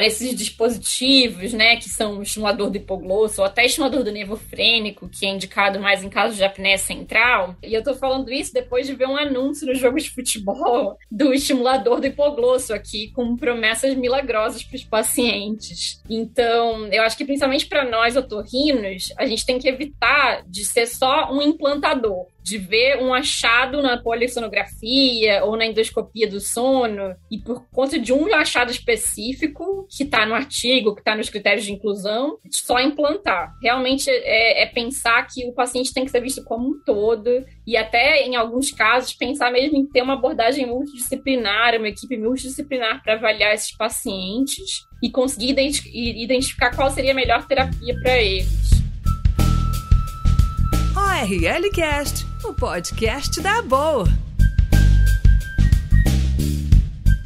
esses 0.02 0.34
dispositivos, 0.34 1.52
né, 1.52 1.76
que 1.76 1.88
são 1.88 2.18
o 2.18 2.22
estimulador 2.22 2.70
do 2.70 2.76
hipoglosso 2.76 3.40
ou 3.40 3.46
até 3.46 3.64
estimulador 3.64 4.02
do 4.04 4.12
nervo 4.12 4.36
frênico, 4.36 5.08
que 5.08 5.26
é 5.26 5.30
indicado 5.30 5.80
mais 5.80 6.02
em 6.02 6.08
casos 6.08 6.36
de 6.36 6.44
apneia 6.44 6.78
central. 6.78 7.56
E 7.62 7.74
eu 7.74 7.82
tô 7.82 7.94
falando 7.94 8.32
isso 8.32 8.52
depois 8.52 8.86
de 8.86 8.94
ver 8.94 9.06
um 9.06 9.16
anúncio 9.16 9.66
no 9.66 9.74
jogo 9.74 9.98
de 9.98 10.10
futebol 10.10 10.96
do 11.10 11.32
estimulador 11.32 12.00
do 12.00 12.06
hipoglosso 12.06 12.72
aqui 12.74 13.10
com 13.12 13.36
promessas 13.36 13.94
milagrosas 13.94 14.62
para 14.62 14.76
os 14.76 14.84
pacientes. 14.84 16.02
Então, 16.08 16.86
eu 16.88 17.02
acho 17.02 17.16
que 17.16 17.24
principalmente 17.24 17.66
para 17.66 17.88
nós 17.88 18.16
otorrinos, 18.16 19.12
a 19.18 19.26
gente 19.26 19.46
tem 19.46 19.58
que 19.58 19.68
evitar 19.68 20.42
de 20.46 20.64
ser 20.64 20.86
só 20.86 21.32
um 21.32 21.40
implantador 21.42 22.26
de 22.42 22.58
ver 22.58 23.00
um 23.00 23.14
achado 23.14 23.80
na 23.80 23.96
polissonografia 23.96 25.44
ou 25.44 25.56
na 25.56 25.66
endoscopia 25.66 26.28
do 26.28 26.40
sono 26.40 27.14
e 27.30 27.38
por 27.38 27.64
conta 27.70 27.98
de 27.98 28.12
um 28.12 28.34
achado 28.34 28.70
específico 28.70 29.51
que 29.88 30.04
está 30.04 30.26
no 30.26 30.34
artigo, 30.34 30.94
que 30.94 31.00
está 31.00 31.14
nos 31.14 31.30
critérios 31.30 31.64
de 31.64 31.72
inclusão, 31.72 32.38
só 32.50 32.80
implantar. 32.80 33.54
Realmente 33.62 34.08
é, 34.10 34.62
é, 34.62 34.66
pensar 34.66 35.26
que 35.26 35.46
o 35.46 35.52
paciente 35.52 35.92
tem 35.92 36.04
que 36.04 36.10
ser 36.10 36.20
visto 36.20 36.42
como 36.44 36.68
um 36.68 36.80
todo 36.84 37.44
e 37.66 37.76
até, 37.76 38.22
em 38.24 38.36
alguns 38.36 38.70
casos, 38.70 39.14
pensar 39.14 39.50
mesmo 39.52 39.76
em 39.76 39.86
ter 39.86 40.02
uma 40.02 40.14
abordagem 40.14 40.66
multidisciplinar, 40.66 41.76
uma 41.76 41.88
equipe 41.88 42.16
multidisciplinar 42.16 43.02
para 43.02 43.14
avaliar 43.14 43.54
esses 43.54 43.76
pacientes 43.76 44.86
e 45.02 45.10
conseguir 45.10 45.56
identificar 45.92 46.74
qual 46.74 46.90
seria 46.90 47.12
a 47.12 47.14
melhor 47.14 47.46
terapia 47.46 47.94
para 48.02 48.18
eles. 48.18 48.72
ORL 50.96 51.70
Cast, 51.72 52.26
o 52.44 52.54
podcast 52.54 53.40
da 53.40 53.62
Boa. 53.62 54.06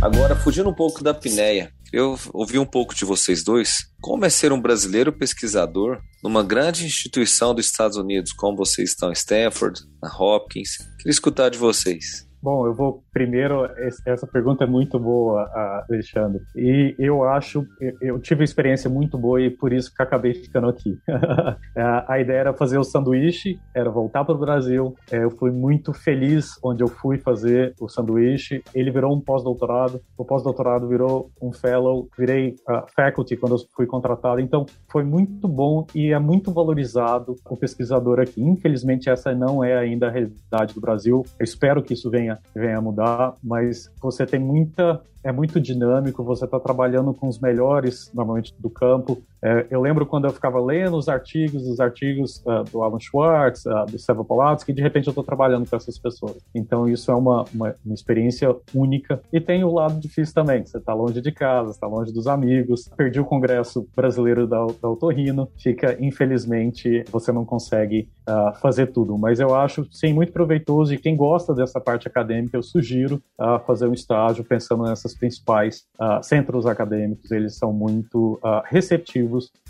Agora, 0.00 0.36
fugindo 0.36 0.68
um 0.68 0.74
pouco 0.74 1.02
da 1.02 1.10
apneia, 1.12 1.72
eu 1.96 2.18
ouvi 2.34 2.58
um 2.58 2.66
pouco 2.66 2.94
de 2.94 3.06
vocês 3.06 3.42
dois. 3.42 3.86
Como 4.02 4.26
é 4.26 4.28
ser 4.28 4.52
um 4.52 4.60
brasileiro 4.60 5.10
pesquisador 5.10 5.98
numa 6.22 6.44
grande 6.44 6.84
instituição 6.84 7.54
dos 7.54 7.64
Estados 7.64 7.96
Unidos, 7.96 8.32
como 8.34 8.54
vocês 8.54 8.90
estão, 8.90 9.10
Stanford, 9.12 9.80
na 10.02 10.14
Hopkins? 10.14 10.76
Queria 10.98 11.10
escutar 11.10 11.48
de 11.48 11.56
vocês. 11.56 12.28
Bom, 12.46 12.64
eu 12.64 12.72
vou 12.72 13.02
primeiro. 13.12 13.68
Essa 14.06 14.24
pergunta 14.24 14.62
é 14.62 14.68
muito 14.68 15.00
boa, 15.00 15.50
Alexandre. 15.88 16.40
E 16.54 16.94
eu 16.96 17.24
acho, 17.24 17.66
eu 18.00 18.20
tive 18.20 18.42
uma 18.42 18.44
experiência 18.44 18.88
muito 18.88 19.18
boa 19.18 19.40
e 19.40 19.50
por 19.50 19.72
isso 19.72 19.92
que 19.92 20.00
acabei 20.00 20.32
ficando 20.32 20.68
aqui. 20.68 20.96
a 22.06 22.20
ideia 22.20 22.38
era 22.38 22.54
fazer 22.54 22.78
o 22.78 22.84
sanduíche, 22.84 23.58
era 23.74 23.90
voltar 23.90 24.24
para 24.24 24.36
o 24.36 24.38
Brasil. 24.38 24.94
É, 25.10 25.24
eu 25.24 25.30
fui 25.30 25.50
muito 25.50 25.92
feliz 25.92 26.56
onde 26.62 26.84
eu 26.84 26.86
fui 26.86 27.18
fazer 27.18 27.74
o 27.80 27.88
sanduíche. 27.88 28.62
Ele 28.72 28.92
virou 28.92 29.12
um 29.12 29.20
pós-doutorado. 29.20 30.00
O 30.16 30.24
pós-doutorado 30.24 30.86
virou 30.86 31.32
um 31.42 31.52
fellow. 31.52 32.08
Virei 32.16 32.54
faculty 32.94 33.36
quando 33.36 33.56
eu 33.56 33.58
fui 33.74 33.86
contratado. 33.86 34.40
Então, 34.40 34.66
foi 34.88 35.02
muito 35.02 35.48
bom 35.48 35.84
e 35.92 36.12
é 36.12 36.18
muito 36.20 36.52
valorizado 36.52 37.34
o 37.50 37.56
pesquisador 37.56 38.20
aqui. 38.20 38.40
Infelizmente, 38.40 39.10
essa 39.10 39.34
não 39.34 39.64
é 39.64 39.76
ainda 39.76 40.06
a 40.06 40.10
realidade 40.10 40.74
do 40.74 40.80
Brasil. 40.80 41.24
Eu 41.40 41.44
espero 41.44 41.82
que 41.82 41.94
isso 41.94 42.08
venha, 42.08 42.35
venha 42.54 42.78
a 42.78 42.80
mudar, 42.80 43.34
mas 43.42 43.90
você 44.00 44.26
tem 44.26 44.40
muita 44.40 45.02
é 45.26 45.32
muito 45.32 45.60
dinâmico, 45.60 46.22
você 46.22 46.44
está 46.44 46.60
trabalhando 46.60 47.12
com 47.12 47.26
os 47.26 47.40
melhores, 47.40 48.12
normalmente, 48.14 48.54
do 48.60 48.70
campo. 48.70 49.20
É, 49.42 49.66
eu 49.70 49.80
lembro 49.80 50.06
quando 50.06 50.26
eu 50.26 50.32
ficava 50.32 50.60
lendo 50.60 50.96
os 50.96 51.08
artigos, 51.08 51.66
os 51.66 51.78
artigos 51.78 52.42
uh, 52.46 52.64
do 52.70 52.82
Alan 52.82 52.98
Schwartz, 52.98 53.64
uh, 53.66 53.84
do 53.90 53.98
Seva 53.98 54.24
Polatsky, 54.24 54.72
de 54.72 54.82
repente 54.82 55.06
eu 55.06 55.10
estou 55.10 55.24
trabalhando 55.24 55.68
com 55.68 55.76
essas 55.76 55.98
pessoas. 55.98 56.38
Então 56.54 56.88
isso 56.88 57.10
é 57.10 57.14
uma, 57.14 57.44
uma, 57.54 57.74
uma, 57.84 57.94
experiência 57.94 58.54
única. 58.74 59.20
E 59.32 59.40
tem 59.40 59.64
o 59.64 59.72
lado 59.72 60.00
difícil 60.00 60.34
também, 60.34 60.64
você 60.64 60.78
está 60.78 60.94
longe 60.94 61.20
de 61.20 61.32
casa, 61.32 61.70
está 61.70 61.86
longe 61.86 62.12
dos 62.12 62.26
amigos, 62.26 62.88
perdi 62.96 63.20
o 63.20 63.24
Congresso 63.24 63.86
Brasileiro 63.94 64.46
da, 64.46 64.66
da 64.80 64.88
Otorrino, 64.88 65.48
fica, 65.58 65.96
infelizmente, 66.00 67.04
você 67.10 67.30
não 67.30 67.44
consegue 67.44 68.08
uh, 68.28 68.54
fazer 68.60 68.86
tudo. 68.86 69.16
Mas 69.18 69.40
eu 69.40 69.54
acho, 69.54 69.86
sim, 69.90 70.12
muito 70.12 70.32
proveitoso 70.32 70.94
e 70.94 70.98
quem 70.98 71.16
gosta 71.16 71.54
dessa 71.54 71.80
parte 71.80 72.08
acadêmica, 72.08 72.56
eu 72.56 72.62
sugiro 72.62 73.22
fazer 73.66 73.86
um 73.86 73.92
estágio 73.92 74.44
pensando 74.44 74.84
nessas 74.84 75.14
principais 75.14 75.84
centros 76.22 76.66
acadêmicos, 76.66 77.30
eles 77.30 77.56
são 77.56 77.72
muito 77.72 78.40
uh, 78.42 78.62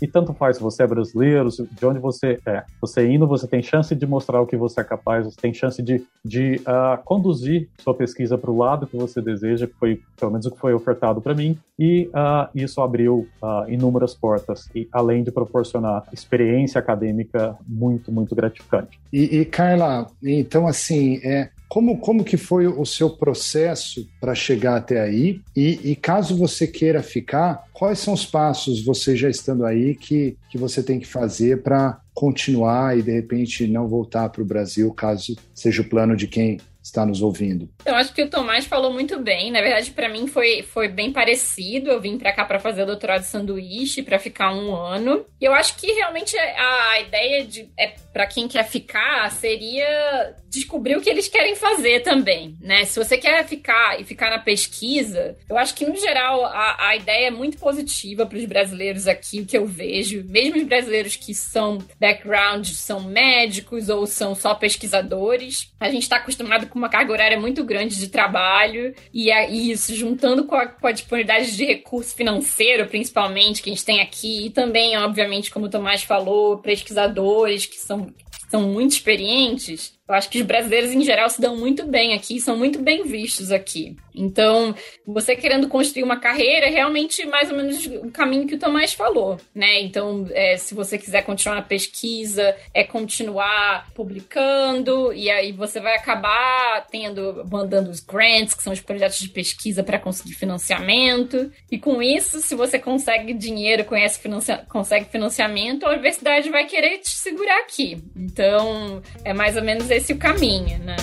e 0.01 0.07
tanto 0.07 0.33
faz 0.33 0.57
se 0.57 0.63
você 0.63 0.83
é 0.83 0.87
brasileiro, 0.87 1.49
de 1.49 1.85
onde 1.85 1.99
você 1.99 2.39
é. 2.45 2.63
Você 2.81 3.07
indo, 3.07 3.27
você 3.27 3.47
tem 3.47 3.61
chance 3.61 3.93
de 3.95 4.05
mostrar 4.05 4.41
o 4.41 4.47
que 4.47 4.57
você 4.57 4.81
é 4.81 4.83
capaz, 4.83 5.25
você 5.25 5.39
tem 5.39 5.53
chance 5.53 5.81
de, 5.81 6.03
de 6.23 6.61
uh, 6.61 7.01
conduzir 7.03 7.69
sua 7.79 7.93
pesquisa 7.93 8.37
para 8.37 8.51
o 8.51 8.57
lado 8.57 8.87
que 8.87 8.97
você 8.97 9.21
deseja, 9.21 9.67
que 9.67 9.73
foi 9.73 10.01
pelo 10.19 10.31
menos 10.31 10.45
o 10.45 10.51
que 10.51 10.59
foi 10.59 10.73
ofertado 10.73 11.21
para 11.21 11.33
mim, 11.33 11.57
e 11.79 12.09
isso 12.55 12.81
abriu 12.81 13.27
inúmeras 13.67 14.13
portas, 14.15 14.69
e 14.73 14.87
além 14.91 15.23
de 15.23 15.31
proporcionar 15.31 16.03
experiência 16.11 16.79
acadêmica 16.79 17.55
muito, 17.67 18.11
muito 18.11 18.35
gratificante. 18.35 18.99
E, 19.11 19.39
e 19.39 19.45
Carla, 19.45 20.07
então 20.23 20.67
assim, 20.67 21.19
é, 21.23 21.49
como, 21.67 21.99
como 21.99 22.23
que 22.23 22.37
foi 22.37 22.67
o 22.67 22.85
seu 22.85 23.09
processo 23.09 24.07
para 24.19 24.33
chegar 24.33 24.77
até 24.77 25.01
aí? 25.01 25.41
E, 25.55 25.91
e, 25.91 25.95
caso 25.95 26.37
você 26.37 26.65
queira 26.65 27.03
ficar, 27.03 27.65
quais 27.73 27.99
são 27.99 28.13
os 28.13 28.25
passos, 28.25 28.83
você 28.83 29.15
já 29.15 29.29
estando 29.29 29.65
aí, 29.65 29.95
que, 29.95 30.37
que 30.49 30.57
você 30.57 30.81
tem 30.81 30.99
que 30.99 31.07
fazer 31.07 31.61
para 31.61 31.99
continuar 32.13 32.97
e, 32.97 33.01
de 33.01 33.11
repente, 33.11 33.67
não 33.67 33.87
voltar 33.87 34.29
para 34.29 34.41
o 34.41 34.45
Brasil, 34.45 34.91
caso 34.93 35.35
seja 35.53 35.81
o 35.81 35.89
plano 35.89 36.15
de 36.15 36.27
quem 36.27 36.57
está 36.87 37.05
nos 37.05 37.21
ouvindo. 37.21 37.69
Eu 37.85 37.95
acho 37.95 38.13
que 38.13 38.23
o 38.23 38.29
Tomás 38.29 38.65
falou 38.65 38.91
muito 38.91 39.19
bem. 39.19 39.51
Na 39.51 39.61
verdade, 39.61 39.91
para 39.91 40.09
mim 40.09 40.25
foi, 40.25 40.63
foi 40.63 40.87
bem 40.87 41.11
parecido. 41.11 41.89
Eu 41.89 41.99
vim 41.99 42.17
para 42.17 42.33
cá 42.33 42.45
para 42.45 42.59
fazer 42.59 42.83
o 42.83 42.85
doutorado 42.85 43.21
de 43.21 43.27
sanduíche, 43.27 44.01
para 44.01 44.17
ficar 44.17 44.53
um 44.53 44.73
ano. 44.73 45.25
E 45.39 45.45
eu 45.45 45.53
acho 45.53 45.75
que 45.77 45.87
realmente 45.87 46.37
a, 46.37 46.91
a 46.91 47.01
ideia 47.01 47.45
de 47.45 47.69
é, 47.77 47.93
para 48.13 48.25
quem 48.25 48.47
quer 48.47 48.63
ficar 48.63 49.29
seria 49.31 50.35
descobrir 50.49 50.95
o 50.95 51.01
que 51.01 51.09
eles 51.09 51.27
querem 51.27 51.55
fazer 51.55 52.01
também, 52.01 52.55
né? 52.61 52.85
Se 52.85 52.97
você 52.97 53.17
quer 53.17 53.45
ficar 53.45 53.99
e 53.99 54.03
ficar 54.03 54.29
na 54.29 54.39
pesquisa, 54.39 55.37
eu 55.49 55.57
acho 55.57 55.73
que 55.73 55.85
no 55.85 55.95
geral 55.95 56.45
a, 56.45 56.89
a 56.89 56.95
ideia 56.95 57.27
é 57.27 57.31
muito 57.31 57.57
positiva 57.57 58.25
para 58.25 58.37
os 58.37 58.45
brasileiros 58.45 59.07
aqui, 59.07 59.41
o 59.41 59.45
que 59.45 59.57
eu 59.57 59.65
vejo, 59.65 60.23
mesmo 60.27 60.57
os 60.57 60.63
brasileiros 60.63 61.15
que 61.15 61.33
são 61.33 61.79
background, 61.99 62.65
são 62.67 63.01
médicos 63.01 63.89
ou 63.89 64.05
são 64.05 64.35
só 64.35 64.55
pesquisadores, 64.55 65.71
a 65.79 65.89
gente 65.89 66.03
está 66.03 66.17
acostumado 66.17 66.67
com 66.67 66.77
uma 66.77 66.89
carga 66.89 67.11
horária 67.11 67.39
muito 67.39 67.63
grande 67.63 67.97
de 67.97 68.07
trabalho 68.07 68.93
e, 69.13 69.31
e 69.31 69.71
isso 69.71 69.93
juntando 69.95 70.45
com 70.45 70.55
a, 70.55 70.67
com 70.67 70.87
a 70.87 70.91
disponibilidade 70.91 71.55
de 71.55 71.65
recurso 71.65 72.15
financeiro, 72.15 72.87
principalmente 72.87 73.61
que 73.61 73.69
a 73.69 73.73
gente 73.73 73.85
tem 73.85 74.01
aqui 74.01 74.47
e 74.47 74.49
também, 74.49 74.97
obviamente, 74.97 75.51
como 75.51 75.65
o 75.65 75.69
Tomás 75.69 76.03
falou, 76.03 76.57
pesquisadores 76.57 77.65
que 77.65 77.77
são 77.77 78.13
são 78.49 78.61
muito 78.61 78.93
experientes, 78.93 79.96
eu 80.07 80.15
acho 80.15 80.29
que 80.29 80.39
os 80.39 80.45
brasileiros 80.45 80.91
em 80.91 81.01
geral 81.03 81.29
se 81.29 81.41
dão 81.41 81.57
muito 81.57 81.85
bem 81.85 82.13
aqui, 82.13 82.39
são 82.39 82.57
muito 82.57 82.79
bem 82.79 83.03
vistos 83.03 83.51
aqui. 83.51 83.95
Então, 84.17 84.75
você 85.05 85.35
querendo 85.35 85.67
construir 85.67 86.03
uma 86.03 86.19
carreira, 86.19 86.65
é 86.65 86.69
realmente 86.69 87.25
mais 87.25 87.49
ou 87.49 87.57
menos 87.57 87.85
o 87.85 88.11
caminho 88.11 88.47
que 88.47 88.55
o 88.55 88.59
Tomás 88.59 88.93
falou, 88.93 89.39
né? 89.53 89.81
Então, 89.81 90.27
é, 90.31 90.57
se 90.57 90.73
você 90.73 90.97
quiser 90.97 91.21
continuar 91.23 91.55
na 91.55 91.61
pesquisa, 91.61 92.55
é 92.73 92.83
continuar 92.83 93.87
publicando, 93.93 95.13
e 95.13 95.29
aí 95.29 95.51
você 95.51 95.79
vai 95.79 95.95
acabar 95.95 96.85
tendo, 96.89 97.45
mandando 97.49 97.89
os 97.89 97.99
grants, 97.99 98.53
que 98.53 98.63
são 98.63 98.73
os 98.73 98.81
projetos 98.81 99.19
de 99.19 99.29
pesquisa 99.29 99.83
para 99.83 99.99
conseguir 99.99 100.33
financiamento. 100.33 101.51
E 101.71 101.77
com 101.77 102.01
isso, 102.01 102.39
se 102.39 102.55
você 102.55 102.79
consegue 102.79 103.33
dinheiro, 103.33 103.85
conhece 103.85 104.19
financia 104.19 104.65
consegue 104.69 105.05
financiamento, 105.05 105.85
a 105.85 105.89
universidade 105.89 106.49
vai 106.49 106.65
querer 106.65 106.99
te 106.99 107.11
segurar 107.11 107.59
aqui. 107.59 108.01
Então, 108.15 109.01
é 109.23 109.33
mais 109.33 109.55
ou 109.55 109.63
menos 109.63 109.89
esse 109.89 110.13
o 110.13 110.17
caminho, 110.17 110.79
né? 110.79 110.95